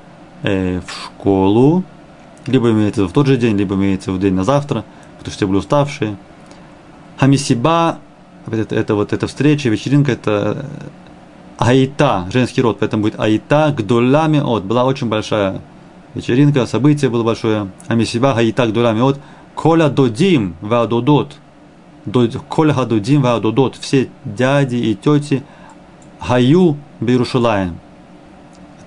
[0.44, 1.84] э, в школу,
[2.46, 4.84] либо имеется в тот же день, либо имеется в день на завтра,
[5.18, 6.18] потому что все были уставшие.
[7.18, 8.00] Хамисиба,
[8.50, 10.66] это, это вот эта встреча, вечеринка, это
[11.58, 14.64] Аита, женский род, поэтому будет Аита гдолями от.
[14.64, 15.62] Была очень большая
[16.14, 17.72] вечеринка, событие было большое.
[17.88, 19.20] Амисиба Аита гдолями от.
[19.56, 21.36] Коля додим ваадодот.
[22.48, 23.76] Коля гадодим ваадодот.
[23.76, 25.44] Все дяди и тети
[26.26, 27.80] Гаю Бирушалаем.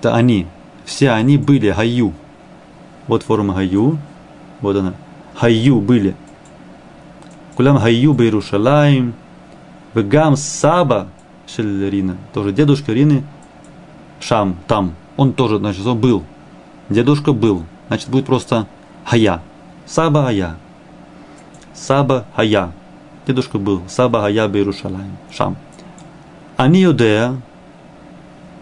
[0.01, 0.47] Это они.
[0.83, 2.13] Все они были Гаю.
[3.05, 3.99] Вот форма Гаю.
[4.59, 4.95] Вот она.
[5.39, 6.15] Гаю были.
[7.55, 9.13] Кулям Гаю Бирушалаем.
[9.93, 11.09] Вегам Саба
[11.45, 13.23] Шель Тоже дедушка Рины
[14.19, 14.95] Шам, там.
[15.17, 16.23] Он тоже, значит, он был.
[16.89, 17.63] Дедушка был.
[17.87, 18.65] Значит, будет просто
[19.05, 19.39] Хая.
[19.85, 20.55] Саба Хая.
[21.75, 22.71] Саба Хая.
[23.27, 23.83] Дедушка был.
[23.87, 25.15] Саба Хая Бирушалаем.
[25.29, 25.57] Шам.
[26.57, 27.39] Они юдея,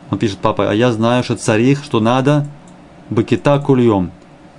[0.09, 2.47] он пишет папа, а я знаю, что царих, что надо,
[3.09, 4.11] бакита кульем.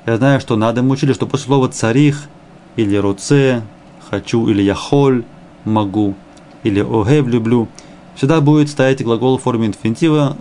[0.07, 2.29] Я знаю, что надо, мы учили, что после слова царих,
[2.77, 3.63] или руце,
[4.11, 5.25] хочу, или яхоль,
[5.65, 6.15] могу,
[6.63, 7.69] или огев, люблю,
[8.15, 10.37] всегда будет стоять глагол в форме инфинитива,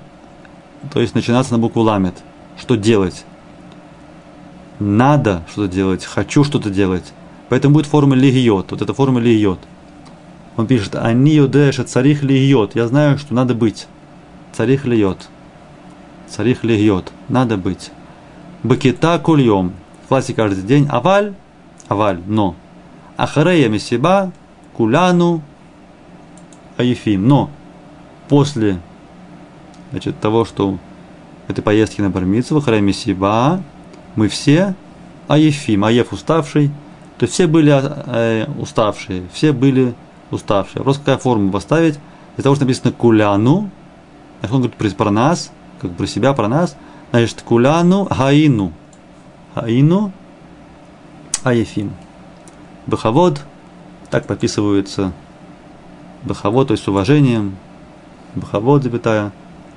[0.94, 2.16] то есть начинаться на букву ламет.
[2.58, 3.26] Что делать?
[4.80, 7.14] Надо что-то делать, хочу что-то делать.
[7.50, 8.72] Поэтому будет форма лигиот.
[8.72, 9.60] Вот эта форма лигиот.
[10.56, 12.76] Он пишет, они юдеша царих льет.
[12.76, 13.88] Я знаю, что надо быть.
[14.60, 15.30] Царих льет.
[16.28, 17.14] Царих льет.
[17.30, 17.92] Надо быть.
[18.62, 19.72] Бакита кульем.
[20.04, 20.86] В классе каждый день.
[20.90, 21.34] Аваль.
[21.88, 22.20] Аваль.
[22.28, 22.56] Но.
[23.16, 24.34] Ахарея месиба.
[24.74, 25.42] Куляну.
[26.76, 27.26] Аефим.
[27.26, 27.50] Но.
[28.28, 28.82] После
[29.92, 30.78] значит, того, что
[31.48, 33.64] этой поездки на Бармицу, Ахарея месиба.
[34.18, 34.76] Мы все.
[35.30, 35.86] Аефим.
[35.86, 36.68] Аеф уставший.
[37.18, 39.24] То есть все были э, уставшие.
[39.32, 39.94] Все были
[40.32, 40.80] уставший.
[40.80, 41.98] Вопрос, какая форма поставить.
[42.36, 43.70] Для того, что написано куляну,
[44.40, 46.76] значит, он говорит про нас, как про себя, про нас,
[47.12, 48.74] значит, куляну гаину.
[49.56, 50.12] Гаину
[51.44, 51.94] аефим.
[52.86, 53.42] Бахавод,
[54.10, 55.12] так подписываются
[56.24, 57.56] Бахавод, то есть с уважением,
[58.36, 59.32] Бахавод, запятая,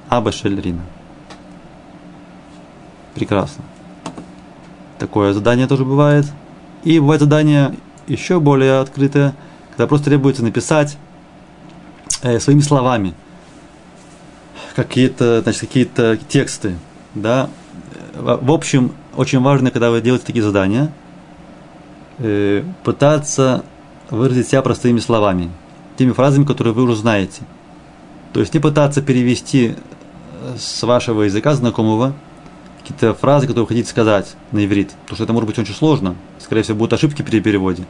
[0.09, 0.83] Аба Шельрина.
[3.15, 3.65] Прекрасно.
[4.99, 6.27] Такое задание тоже бывает.
[6.85, 7.75] И бывает задание
[8.07, 9.35] еще более открытое–
[9.73, 10.99] когда просто требуется написать
[12.23, 13.15] э, своими словами
[14.75, 16.77] какие-то, значит, какие-то тексты,
[17.15, 17.49] да.
[18.15, 20.93] В общем, очень важно, когда вы делаете такие задания,
[22.19, 23.65] э, пытаться
[24.11, 25.51] выразить себя простыми словами,
[25.97, 27.43] теми фразами, которые вы уже знаете.
[28.33, 32.15] То есть не пытаться перевести э, с вашего языка знакомого
[32.81, 36.17] какие-то фразы, которые вы хотите сказать на иврит, потому что это может быть очень сложно,
[36.39, 37.85] скорее всего, будут ошибки при переводе.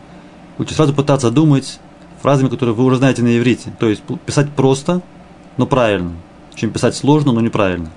[0.59, 1.81] Лучше сразу пытаться думать
[2.21, 5.01] фразами, которые вы уже знаете на иврите, то есть писать просто,
[5.57, 6.13] но правильно,
[6.55, 7.91] чем писать сложно, но неправильно.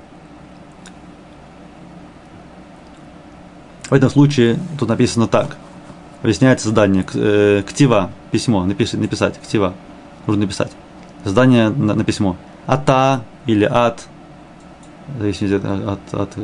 [3.89, 5.57] В этом случае тут написано так.
[6.21, 7.05] Объясняется задание.
[7.13, 9.73] Э, ктива, письмо, написать, написать, ктива.
[10.25, 10.71] Нужно написать.
[11.23, 12.35] Задание на, на письмо.
[12.65, 14.07] Ата или ат,
[15.19, 16.37] зависит от, от, от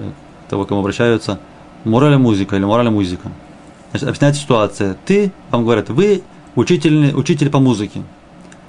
[0.49, 1.39] того, к кому обращаются.
[1.83, 3.31] Мораль музыка или мораль музыка.
[3.89, 4.97] Значит, объясняется ситуация.
[5.05, 6.21] Ты, вам говорят, вы
[6.55, 8.03] учитель, учитель по музыке.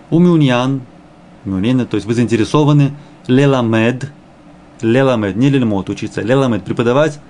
[0.08, 0.80] Умюньян,
[1.44, 2.92] мюнин, то есть вы заинтересованы,
[3.26, 4.10] леламед,
[4.80, 7.20] леламед, не лельмот учиться, леламед, преподавать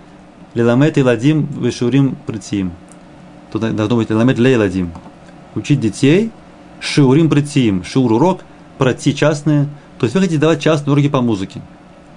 [0.55, 2.73] Лиламет и ладим вешурим притим.
[3.51, 4.93] Тут должно быть лиламет лей ладим.
[5.55, 6.31] Учить детей
[6.79, 7.85] шиурим притим.
[7.85, 8.41] Шиур урок,
[8.77, 9.65] пройти частные.
[9.99, 11.63] То есть вы хотите давать частные уроки по музыке.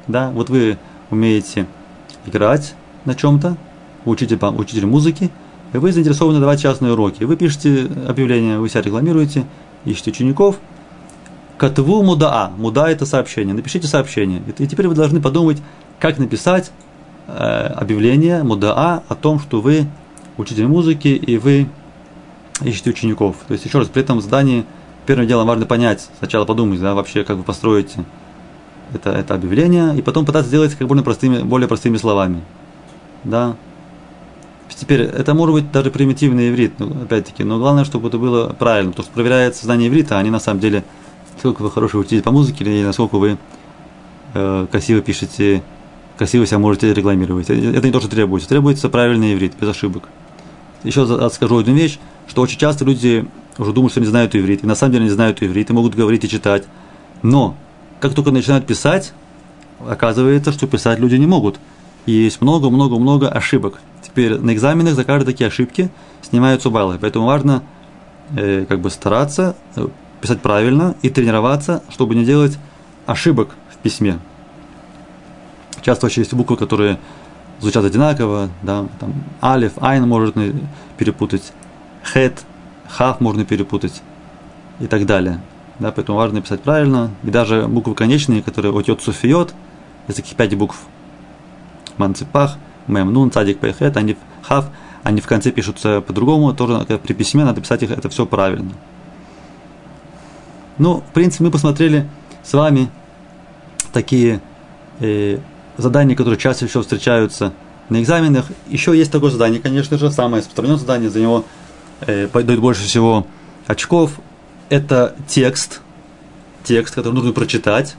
[0.07, 0.77] Да, вот вы
[1.11, 1.65] умеете
[2.25, 3.55] играть на чем-то,
[4.03, 5.31] учитель, учитель музыки,
[5.71, 7.23] и вы заинтересованы давать частные уроки.
[7.23, 9.45] Вы пишете объявление, вы себя рекламируете,
[9.85, 10.59] ищете учеников.
[11.57, 12.51] Катву мудаа.
[12.57, 13.53] Муда– это сообщение.
[13.53, 14.41] Напишите сообщение.
[14.57, 15.61] И теперь вы должны подумать,
[15.99, 16.71] как написать
[17.27, 19.87] Э, объявление, мудаа, о том, что вы
[20.37, 21.67] учитель музыки и вы
[22.61, 23.37] ищете учеников.
[23.47, 24.63] То есть, еще раз, при этом здании
[25.07, 28.05] первым делом важно понять, сначала подумать, да, вообще, как вы построите
[28.93, 32.43] это, это объявление, и потом пытаться сделать как более простыми, более простыми словами.
[33.23, 33.55] Да.
[34.69, 38.91] Теперь, это может быть даже примитивный иврит, ну, опять-таки, но главное, чтобы это было правильно,
[38.91, 40.83] потому что проверяется знание иврита, а не на самом деле,
[41.35, 43.37] насколько вы хороший учитель по музыке, или насколько вы
[44.33, 45.63] э, красиво пишете
[46.17, 47.49] красиво себя можете рекламировать.
[47.49, 48.47] Это не то, что требуется.
[48.49, 50.09] Требуется правильный иврит, без ошибок.
[50.83, 53.25] Еще скажу одну вещь, что очень часто люди
[53.57, 55.95] уже думают, что не знают иврит, и на самом деле не знают иврит, и могут
[55.95, 56.63] говорить и читать.
[57.21, 57.55] Но,
[57.99, 59.13] как только начинают писать,
[59.85, 61.59] оказывается, что писать люди не могут.
[62.05, 63.79] И есть много-много-много ошибок.
[64.03, 65.89] Теперь на экзаменах за каждые такие ошибки
[66.21, 66.99] снимаются баллы.
[67.01, 67.63] Поэтому важно
[68.35, 69.87] э, как бы стараться э,
[70.25, 72.57] писать правильно и тренироваться, чтобы не делать
[73.05, 74.17] ошибок в письме.
[75.83, 76.97] Часто очень есть буквы, которые
[77.59, 79.13] звучат одинаково, да, там
[79.43, 80.51] алиф, айн можно
[80.97, 81.53] перепутать,
[82.03, 82.43] хет,
[82.89, 84.01] хав можно перепутать
[84.79, 85.41] и так далее.
[85.77, 87.11] Да, поэтому важно писать правильно.
[87.21, 89.53] И даже буквы конечные, которые отет суфиот,
[90.07, 90.87] из таких пять букв,
[91.97, 92.57] манципах,
[92.87, 94.71] мем, нун, цадик, пейхет, они хав,
[95.03, 98.71] они в конце пишутся по-другому, тоже при письме надо писать их, это все правильно.
[100.77, 102.07] Ну, в принципе, мы посмотрели
[102.43, 102.89] с вами
[103.93, 104.41] такие
[104.99, 105.39] э,
[105.77, 107.53] задания, которые чаще всего встречаются
[107.89, 108.45] на экзаменах.
[108.67, 111.45] Еще есть такое задание, конечно же, самое распространенное задание, за него
[112.01, 113.25] э, дают больше всего
[113.67, 114.19] очков.
[114.69, 115.81] Это текст,
[116.63, 117.95] текст, который нужно прочитать,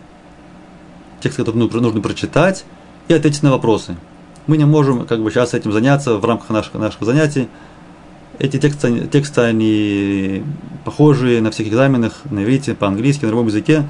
[1.20, 2.64] текст, который нужно, нужно прочитать
[3.08, 3.96] и ответить на вопросы.
[4.46, 7.48] Мы не можем как бы сейчас этим заняться в рамках наших, наших занятий.
[8.38, 10.44] Эти тексты, тексты, они
[10.84, 13.88] похожие на всех экзаменах, на иврите, по-английски, на любом языке.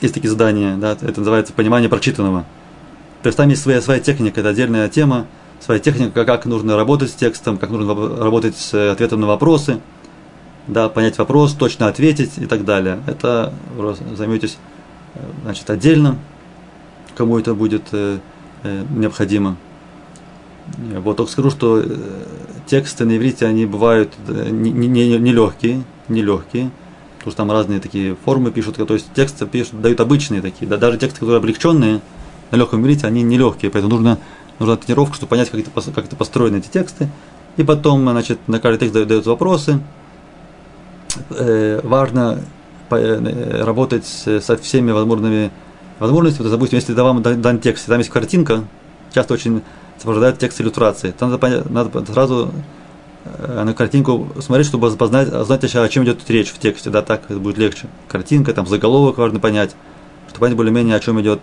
[0.00, 2.44] Есть такие задания, да, это называется понимание прочитанного–
[3.22, 5.26] то есть там есть своя, своя техника, это отдельная тема,
[5.60, 9.80] своя техника, как нужно работать с текстом, как нужно работать с э, ответом на вопросы,
[10.68, 13.00] да, понять вопрос, точно ответить и так далее.
[13.06, 13.52] Это
[14.16, 14.56] займетесь
[15.14, 16.16] э, значит, отдельно,
[17.16, 18.18] кому это будет э,
[18.90, 19.56] необходимо.
[20.98, 21.82] Вот только скажу, что
[22.68, 26.70] тексты на иврите, они бывают не, не, не, не легкие, не легкие,
[27.18, 30.76] потому что там разные такие формы пишут, то есть тексты пишут, дают обычные такие, да,
[30.76, 32.00] даже тексты, которые облегченные,
[32.50, 34.18] на легком иврите, они нелегкие, поэтому нужно,
[34.58, 37.08] нужна тренировка, чтобы понять, как это, как это построены эти тексты.
[37.56, 39.80] И потом, значит, на каждый текст дают вопросы.
[41.30, 42.40] Э, важно
[42.90, 45.50] э, работать со всеми возможными
[45.98, 46.46] возможностями.
[46.46, 48.64] То, допустим, если вам дан текст, там есть картинка,
[49.12, 49.62] часто очень
[49.98, 51.10] сопровождает текст иллюстрации.
[51.10, 52.52] Там надо, надо сразу
[53.24, 57.24] э, на картинку смотреть, чтобы познать, знать, о чем идет речь в тексте, да, так
[57.28, 57.86] это будет легче.
[58.08, 59.74] Картинка, там заголовок важно понять,
[60.28, 61.40] чтобы понять более-менее, о чем идет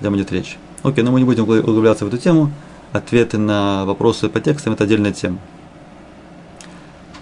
[0.00, 0.56] где будет речь.
[0.82, 2.52] Окей, но мы не будем углубляться в эту тему.
[2.92, 5.38] Ответы на вопросы по текстам– это отдельная тема.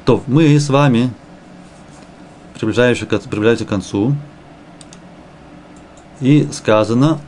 [0.04, 1.10] То, мы с вами
[2.54, 4.14] приближаемся к концу.
[6.20, 7.18] И сказано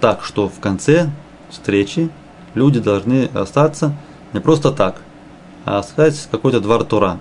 [0.00, 1.10] так, что в конце
[1.50, 2.10] встречи
[2.54, 3.94] люди должны остаться
[4.32, 4.96] не просто так,
[5.64, 7.18] а сказать какой-то двор Тура,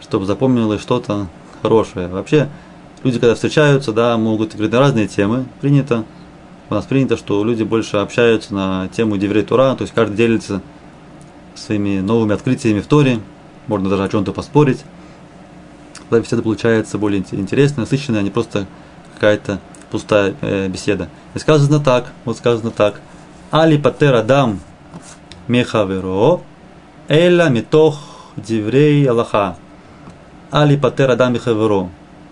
[0.00, 1.28] чтобы запомнилось что-то
[1.62, 2.08] хорошее.
[2.08, 2.48] Вообще,
[3.02, 6.04] люди, когда встречаются, да, могут говорить на разные темы, принято
[6.70, 10.62] у нас принято, что люди больше общаются на тему Деврей Тура, то есть каждый делится
[11.56, 13.18] своими новыми открытиями в Торе,
[13.66, 14.84] можно даже о чем-то поспорить.
[16.08, 18.66] Тогда беседа получается более интересная, насыщенная, а не просто
[19.14, 19.58] какая-то
[19.90, 21.08] пустая э, беседа.
[21.34, 23.00] И сказано так, вот сказано так.
[23.50, 24.60] Али патер адам
[25.48, 26.40] мехаверо,
[27.08, 27.98] эля митох
[28.36, 29.56] диврей Аллаха.
[30.52, 31.88] Али патер адам мехаверо.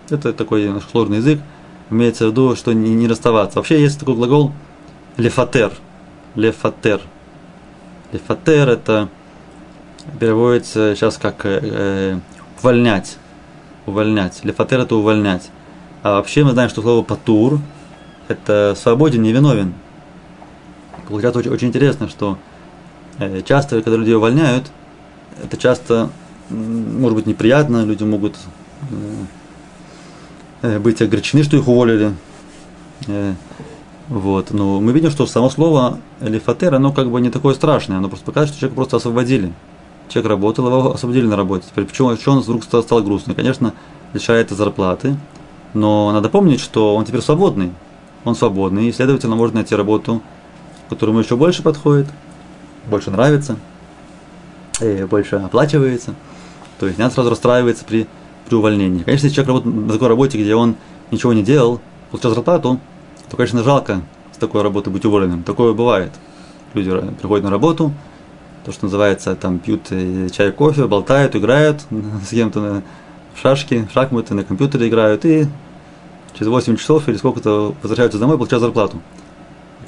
[0.09, 1.41] Это такой наш сложный язык.
[1.89, 3.59] Имеется в виду, что не, не расставаться.
[3.59, 4.53] Вообще есть такой глагол
[5.17, 5.73] лефатер.
[6.35, 7.01] Лефатер.
[8.13, 9.09] Лефатер это
[10.21, 12.19] переводится сейчас как э, э,
[12.61, 13.17] увольнять.
[13.85, 14.39] Увольнять.
[14.45, 15.49] Лефатер это увольнять.
[16.01, 17.59] А вообще мы знаем, что слово патур
[18.29, 19.73] это свободен, невиновен.
[21.09, 22.37] Получается очень, очень интересно, что
[23.17, 24.71] э, часто, когда людей увольняют,
[25.43, 26.11] это часто,
[26.49, 28.35] может быть, неприятно, люди могут
[28.91, 28.95] э,
[30.61, 32.13] э, быть огорчены, что их уволили.
[34.07, 34.51] Вот.
[34.51, 38.25] Но мы видим, что само слово лифатер, оно как бы не такое страшное, оно просто
[38.25, 39.53] показывает, что человека просто освободили.
[40.09, 41.65] Человек работал, его освободили на работе.
[41.69, 43.35] Теперь почему, почему он вдруг стал, стал грустный?
[43.35, 43.73] Конечно,
[44.13, 45.15] лишает зарплаты,
[45.73, 47.71] но надо помнить, что он теперь свободный.
[48.25, 50.21] Он свободный, и, следовательно, можно найти работу,
[50.89, 52.07] которая ему еще больше подходит,
[52.87, 53.57] больше нравится,
[54.81, 56.15] и больше оплачивается.
[56.79, 58.07] То есть не надо сразу расстраиваться при,
[58.47, 59.03] при увольнении.
[59.03, 60.75] Конечно, если человек работает на такой работе, где он
[61.11, 61.81] ничего не делал,
[62.11, 62.79] получал зарплату,
[63.29, 64.01] то, конечно, жалко
[64.33, 65.43] с такой работы быть уволенным.
[65.43, 66.11] Такое бывает.
[66.73, 67.93] Люди приходят на работу,
[68.65, 71.81] то, что называется, там пьют э, чай, кофе, болтают, играют
[72.25, 72.83] с кем-то
[73.33, 75.47] в шашки, шахматы, на компьютере играют, и
[76.33, 79.01] через 8 часов или сколько-то возвращаются домой, получают зарплату.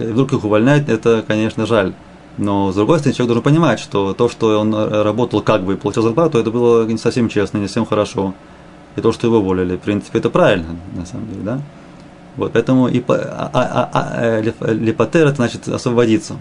[0.01, 1.93] И вдруг их увольняют, это, конечно, жаль.
[2.37, 5.75] Но, с другой стороны, человек должен понимать, что то, что он работал как бы и
[5.75, 8.33] получал зарплату, это было не совсем честно, не совсем хорошо.
[8.95, 11.61] И то, что его уволили, в принципе, это правильно, на самом деле, да?
[12.37, 16.37] Вот, поэтому и, а, а, а, а, липотер это значит освободиться.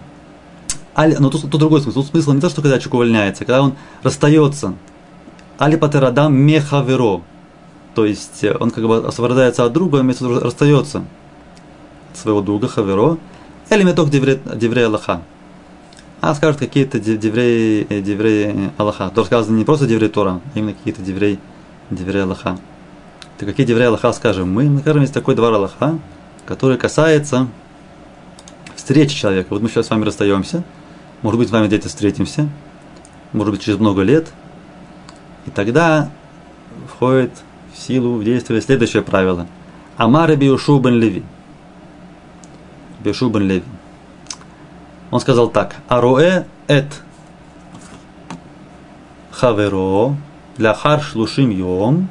[0.93, 2.01] А, но тут, тут другой смысл.
[2.01, 4.73] Тут смысл не то, что когда человек увольняется, когда он расстается.
[5.57, 7.21] Алипатер адам мехаверо.
[7.93, 11.03] То есть э, он как бы освобождается от друга, вместо того расстается
[12.11, 13.17] от своего друга Хаверо.
[13.71, 15.21] Или меток деврей Аллаха.
[16.19, 19.09] А скажут какие-то девреи, э, девреи Аллаха.
[19.09, 21.39] То сказано не просто деврей Тора, а именно какие-то девреи,
[21.89, 22.59] девреи Аллаха.
[23.37, 24.65] Так какие девреи Аллаха скажем мы?
[24.65, 25.97] Мы скажем, есть такой двор Аллаха,
[26.45, 27.47] который касается
[28.75, 29.47] встречи человека.
[29.51, 30.65] Вот мы сейчас с вами расстаемся,
[31.21, 32.49] может быть, с вами где-то встретимся,
[33.31, 34.27] может быть, через много лет,
[35.45, 36.11] и тогда
[36.89, 37.31] входит
[37.73, 39.47] в силу, в действие следующее правило.
[39.95, 41.23] Амар Биушу бен Леви.
[43.03, 43.63] Биушу бен Леви.
[45.11, 45.75] Он сказал так.
[45.87, 47.01] Ароэ эт
[49.31, 50.15] хаверо
[50.57, 52.09] ляхар шлушим йом.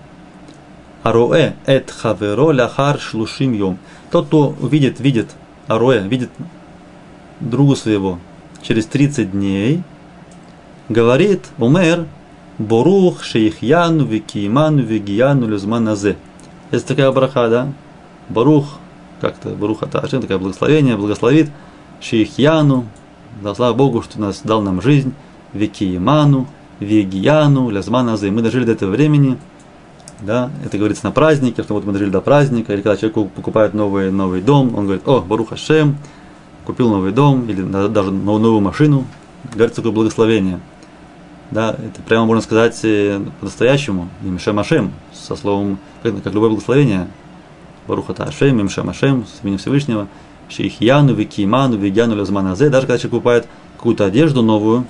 [1.02, 3.78] Ароэ эт хаверо ляхар шлушим йом.
[4.10, 5.30] Тот, кто видит, видит,
[5.66, 6.30] ароэ, видит
[7.40, 8.18] другу своего
[8.62, 9.82] через 30 дней,
[10.88, 12.06] говорит, умер,
[12.58, 16.16] Борух, Шейхьяну, Викииману, Вигияну, Люзманазе.
[16.70, 17.72] Есть такая браха, да?
[18.28, 18.79] Барух,
[19.20, 21.50] как-то Барух Аташин, такое благословение, благословит
[22.00, 22.86] Шейхьяну,
[23.42, 25.12] да слава Богу, что нас дал нам жизнь,
[25.52, 26.46] Викииману,
[26.80, 28.30] Вегияну, Лязманазе.
[28.30, 29.38] Мы дожили до этого времени,
[30.20, 33.74] да, это говорится на празднике, что вот мы дожили до праздника, или когда человек покупает
[33.74, 35.96] новый, новый дом, он говорит, о, Барух Ашем,
[36.66, 39.04] купил новый дом, или даже новую машину,
[39.54, 40.60] говорится такое благословение–
[41.50, 47.08] да, это прямо можно сказать э, по-настоящему, Имшем Ашем, со словом, как, как любое благословение,
[47.86, 50.08] Барухата Ашем, Имшем Ашем, с именем Всевышнего,
[50.48, 54.86] Шейхьяну, Викиману, Вигьяну, Лазманазе, даже когда человек покупает какую-то одежду новую,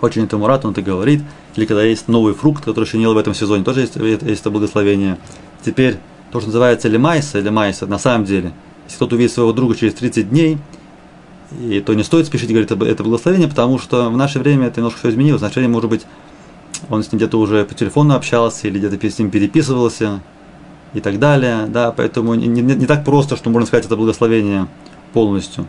[0.00, 1.22] очень этому рад, он это говорит,
[1.56, 4.40] или когда есть новый фрукт, который еще не ел в этом сезоне, тоже есть, есть
[4.40, 5.18] это благословение.
[5.64, 5.96] Теперь,
[6.30, 8.52] то, что называется лемайса, лемайса, на самом деле,
[8.84, 10.58] если кто-то увидит своего друга через 30 дней,
[11.60, 15.00] и то не стоит спешить говорить это благословение, потому что в наше время это немножко
[15.00, 15.40] все изменилось.
[15.40, 16.02] В может быть,
[16.90, 20.20] он с ним где-то уже по телефону общался или где-то с ним переписывался
[20.94, 21.66] и так далее.
[21.66, 24.66] Да, поэтому не, не, не так просто, что можно сказать это благословение
[25.12, 25.66] полностью.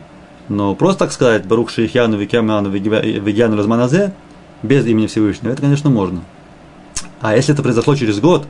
[0.48, 4.12] Но просто так сказать, Барух Шейхяну, Викяману, Вигьяну Разманазе,
[4.62, 6.22] без имени Всевышнего, это, конечно, можно.
[7.20, 8.46] А если это произошло через год,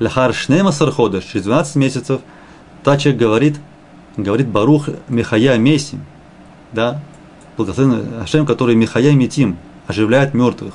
[0.00, 2.20] Лахар Шнема Сарходыш, через 12 месяцев,
[2.82, 3.60] та человек говорит,
[4.16, 5.98] говорит Барух Михая Меси,
[6.72, 7.00] да,
[7.56, 9.56] благословен Ашем, который Михая Митим,
[9.86, 10.74] оживляет мертвых.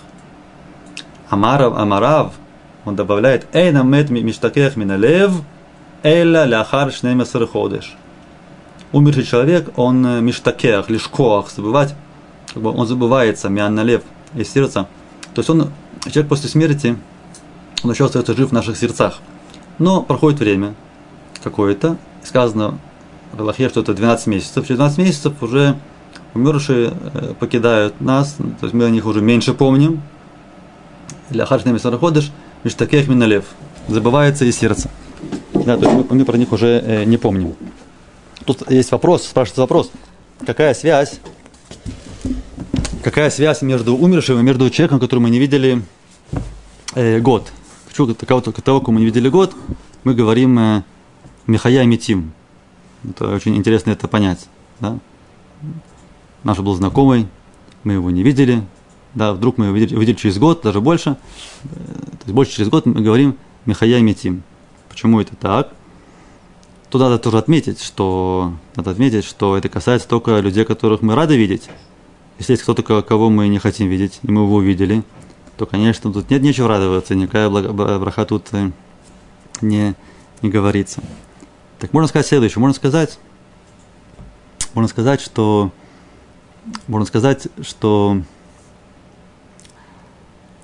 [1.29, 2.33] Амарав, Амарав,
[2.85, 5.31] он добавляет, Эйна мет миштакех миналев,
[6.03, 7.95] эля ляхар шнемесер ходеш.
[8.91, 11.95] Умерший человек, он э, миштакех, лишкоах, забывать,
[12.53, 14.01] как бы он забывается, мианналев,
[14.33, 14.87] из сердца.
[15.33, 15.71] То есть он,
[16.05, 16.97] человек после смерти,
[17.83, 19.19] он еще остается жив в наших сердцах.
[19.77, 20.73] Но проходит время
[21.43, 22.79] какое-то, сказано
[23.31, 24.65] в Аллахе, что это 12 месяцев.
[24.65, 25.75] Через 12 месяцев уже
[26.33, 30.01] умершие э, покидают нас, то есть мы о них уже меньше помним.
[31.29, 32.31] Для хашнами сараходыш,
[32.63, 33.45] миштакех миналев.
[33.87, 34.89] Забывается и сердце.
[35.53, 37.55] Да, то есть мы, мы про них уже э, не помним.
[38.45, 39.91] Тут есть вопрос, спрашивается вопрос,
[40.45, 41.19] какая связь,
[43.03, 45.81] какая связь между умершим и между человеком, которого мы не видели
[46.95, 47.51] э, год.
[47.87, 49.55] Почему того, того, кого мы не видели год,
[50.03, 50.83] мы говорим э,
[51.47, 52.33] Михая Митим.
[53.07, 54.47] Это очень интересно это понять.
[54.79, 54.97] Да?
[56.43, 57.27] Наш был знакомый,
[57.83, 58.63] мы его не видели,
[59.15, 61.17] да, вдруг мы увидели, увидели через год, даже больше,
[61.63, 64.43] э, то есть больше через год мы говорим Михая Митим.
[64.89, 65.73] Почему это так?
[66.89, 71.37] Тут надо тоже отметить, что надо отметить, что это касается только людей, которых мы рады
[71.37, 71.69] видеть.
[72.39, 75.03] Если есть кто-то, кого мы не хотим видеть, и мы его увидели,
[75.57, 78.71] то, конечно, тут нет нечего радоваться, никакая браха тут э,
[79.61, 79.93] не,
[80.41, 81.03] не говорится.
[81.79, 82.59] Так можно сказать следующее.
[82.59, 83.19] Можно сказать,
[84.73, 85.71] можно сказать, что
[86.87, 88.21] можно сказать, что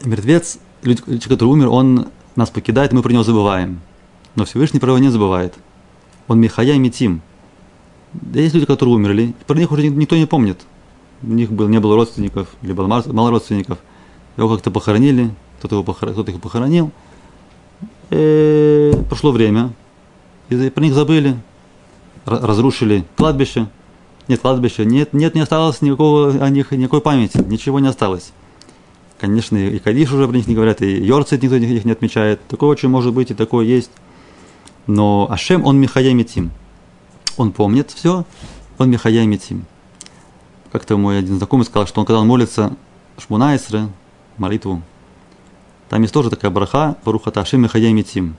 [0.03, 3.79] мертвец, человек, который умер, он нас покидает, мы про него забываем.
[4.35, 5.53] Но Всевышний про него не забывает.
[6.27, 7.21] Он Михая Митим.
[8.13, 10.61] Да есть люди, которые умерли, про них уже никто не помнит.
[11.21, 13.77] У них был, не было родственников, либо мало родственников.
[14.37, 16.11] Его как-то похоронили, кто-то, его похор...
[16.11, 16.91] кто их похоронил.
[18.09, 19.73] И прошло время,
[20.49, 21.37] и про них забыли,
[22.25, 23.67] разрушили кладбище.
[24.27, 28.31] Нет кладбища, нет, нет, не осталось никакого о них, никакой памяти, ничего не осталось.
[29.25, 32.47] Конечно, и Кадиш уже про них не говорят, и Йорцит никто их не отмечает.
[32.47, 33.89] Такое очень может быть, и такое есть.
[34.85, 36.51] Но Ашем, он Михая Митим.
[37.35, 38.23] Он помнит все,
[38.77, 39.65] он Михая Митим.
[40.71, 42.77] Как-то мой один знакомый сказал, что он когда он молится
[43.17, 43.87] Шмунайсре,
[44.37, 44.83] молитву,
[45.89, 48.35] там есть тоже такая браха, Барухата Ашем Михая Митим.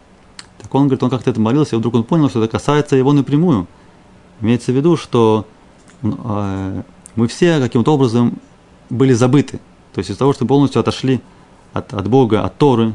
[0.63, 3.13] Так он говорит, он как-то это молился, и вдруг он понял, что это касается его
[3.13, 3.67] напрямую.
[4.41, 5.49] Имеется в виду, что
[6.05, 6.83] э,
[7.17, 8.39] мы все каким-то образом
[8.89, 9.59] были забыты.
[9.97, 11.23] То есть из-за того, что полностью отошли
[11.73, 12.93] от, от Бога, от Торы,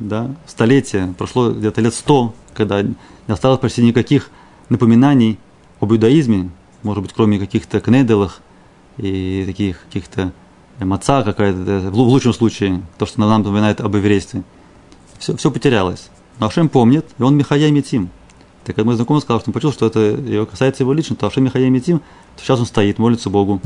[0.00, 2.96] да, столетия, прошло где-то лет сто, когда не
[3.28, 4.28] осталось почти никаких
[4.68, 5.38] напоминаний
[5.78, 6.50] об иудаизме,
[6.82, 8.40] может быть, кроме каких-то кнеделах
[8.96, 10.32] и таких каких-то
[10.80, 14.42] э, маца какая-то, в лучшем случае, то, что нам напоминает об еврействе.
[15.20, 16.10] Все, все потерялось.
[16.40, 18.10] Но Ашем помнит, и он Михая Митим.
[18.64, 21.28] Так как мой знакомый сказал, что он почувствовал, что это его касается его лично, то
[21.28, 22.00] Ашем Михая Митим,
[22.34, 23.60] то сейчас он стоит, молится Богу,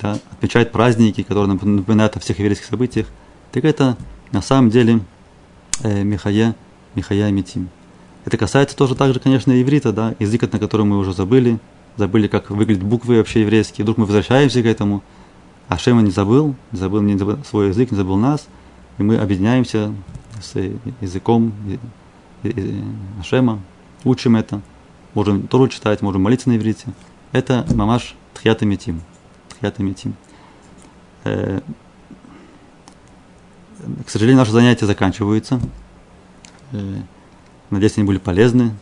[0.00, 3.06] да, отмечает праздники, которые напоминают о всех еврейских событиях.
[3.52, 3.96] Так это
[4.32, 5.00] на самом деле
[5.82, 6.54] э, Михая,
[6.94, 7.68] Михая Митим.
[8.24, 11.58] Это касается тоже также, конечно, иврита, да, язык, на котором мы уже забыли,
[11.96, 13.84] забыли, как выглядят буквы вообще еврейские.
[13.84, 15.02] Вдруг мы возвращаемся к этому.
[15.68, 18.46] А Шема не забыл, не забыл, не забыл свой язык, не забыл нас,
[18.98, 19.92] и мы объединяемся
[20.40, 20.54] с
[21.00, 21.52] языком
[23.20, 23.60] Ашема,
[24.04, 24.60] учим это,
[25.14, 26.86] можем Тору читать, можем молиться на иврите.
[27.32, 29.00] Это мамаш тхьята метим.
[29.58, 30.14] Тхьята метим.
[31.24, 31.60] Э,
[34.04, 35.60] к сожалению, наши занятия заканчиваются.
[36.72, 37.00] Э,
[37.70, 38.74] надеюсь, они были полезны.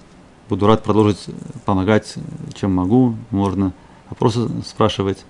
[0.49, 1.27] Буду рад продолжить
[1.65, 2.15] помогать,
[2.55, 3.17] чем могу.
[3.31, 3.73] Можно
[4.11, 5.25] вопросы спрашивать.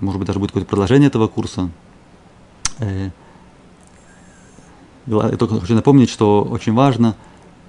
[0.00, 1.70] Может быть, даже будет какое-то продолжение этого курса.
[2.78, 3.10] Э,
[5.06, 7.16] я только хочу напомнить, что очень важно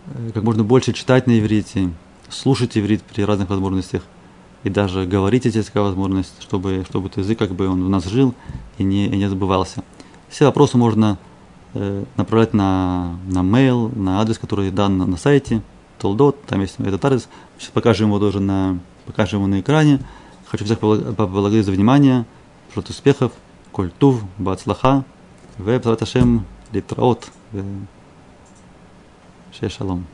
[0.07, 1.91] э, как можно больше читать на иврите,
[2.29, 4.03] слушать иврит при разных возможностях
[4.63, 8.05] и даже говорить есть такая возможность, чтобы, чтобы этот язык как бы он в нас
[8.05, 8.33] жил
[8.77, 9.83] и не, и не забывался.
[10.27, 11.17] Все вопросы можно
[11.73, 15.61] э, направлять на, на mail, на адрес, который дан на, на сайте
[15.97, 17.27] Толдот, там есть этот адрес.
[17.57, 19.99] Сейчас покажем его тоже на, покажем его на экране.
[20.47, 22.25] Хочу всех поблагодарить за внимание,
[22.73, 23.33] желать успехов,
[23.71, 25.03] культув, бацлаха,
[25.57, 25.85] веб,
[26.71, 27.63] литраот, э,
[29.69, 30.05] шалом.